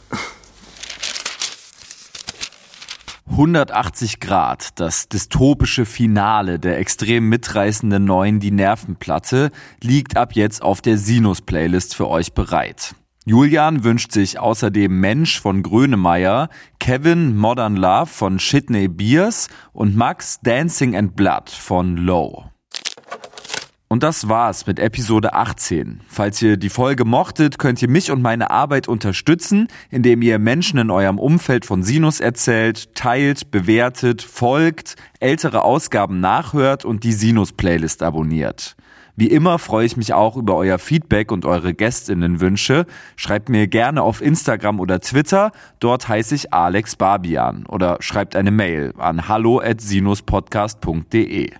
[3.38, 10.80] 180 Grad, das dystopische Finale der extrem mitreißenden neuen Die Nervenplatte, liegt ab jetzt auf
[10.80, 12.96] der Sinus-Playlist für euch bereit.
[13.28, 16.48] Julian wünscht sich außerdem Mensch von Grönemeyer,
[16.80, 22.44] Kevin Modern Love von Shitney Beers und Max Dancing and Blood von Low.
[23.88, 26.00] Und das war's mit Episode 18.
[26.08, 30.78] Falls ihr die Folge mochtet, könnt ihr mich und meine Arbeit unterstützen, indem ihr Menschen
[30.78, 38.02] in eurem Umfeld von Sinus erzählt, teilt, bewertet, folgt, ältere Ausgaben nachhört und die Sinus-Playlist
[38.02, 38.74] abonniert.
[39.18, 42.86] Wie immer freue ich mich auch über euer Feedback und eure Gästinnenwünsche.
[43.16, 45.50] Schreibt mir gerne auf Instagram oder Twitter.
[45.80, 47.66] Dort heiße ich Alex Barbian.
[47.66, 51.50] Oder schreibt eine Mail an hallo@sinuspodcast.de.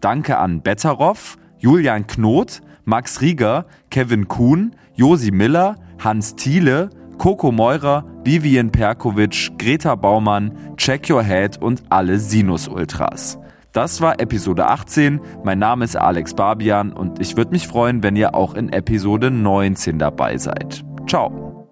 [0.00, 6.88] Danke an Betteroff, Julian Knot, Max Rieger, Kevin Kuhn, Josi Miller, Hans Thiele,
[7.18, 13.38] Coco Meurer, Vivian Perkovic, Greta Baumann, Check Your Head und alle Sinus Ultras.
[13.74, 15.20] Das war Episode 18.
[15.42, 19.32] Mein Name ist Alex Barbian und ich würde mich freuen, wenn ihr auch in Episode
[19.32, 20.84] 19 dabei seid.
[21.08, 21.68] Ciao.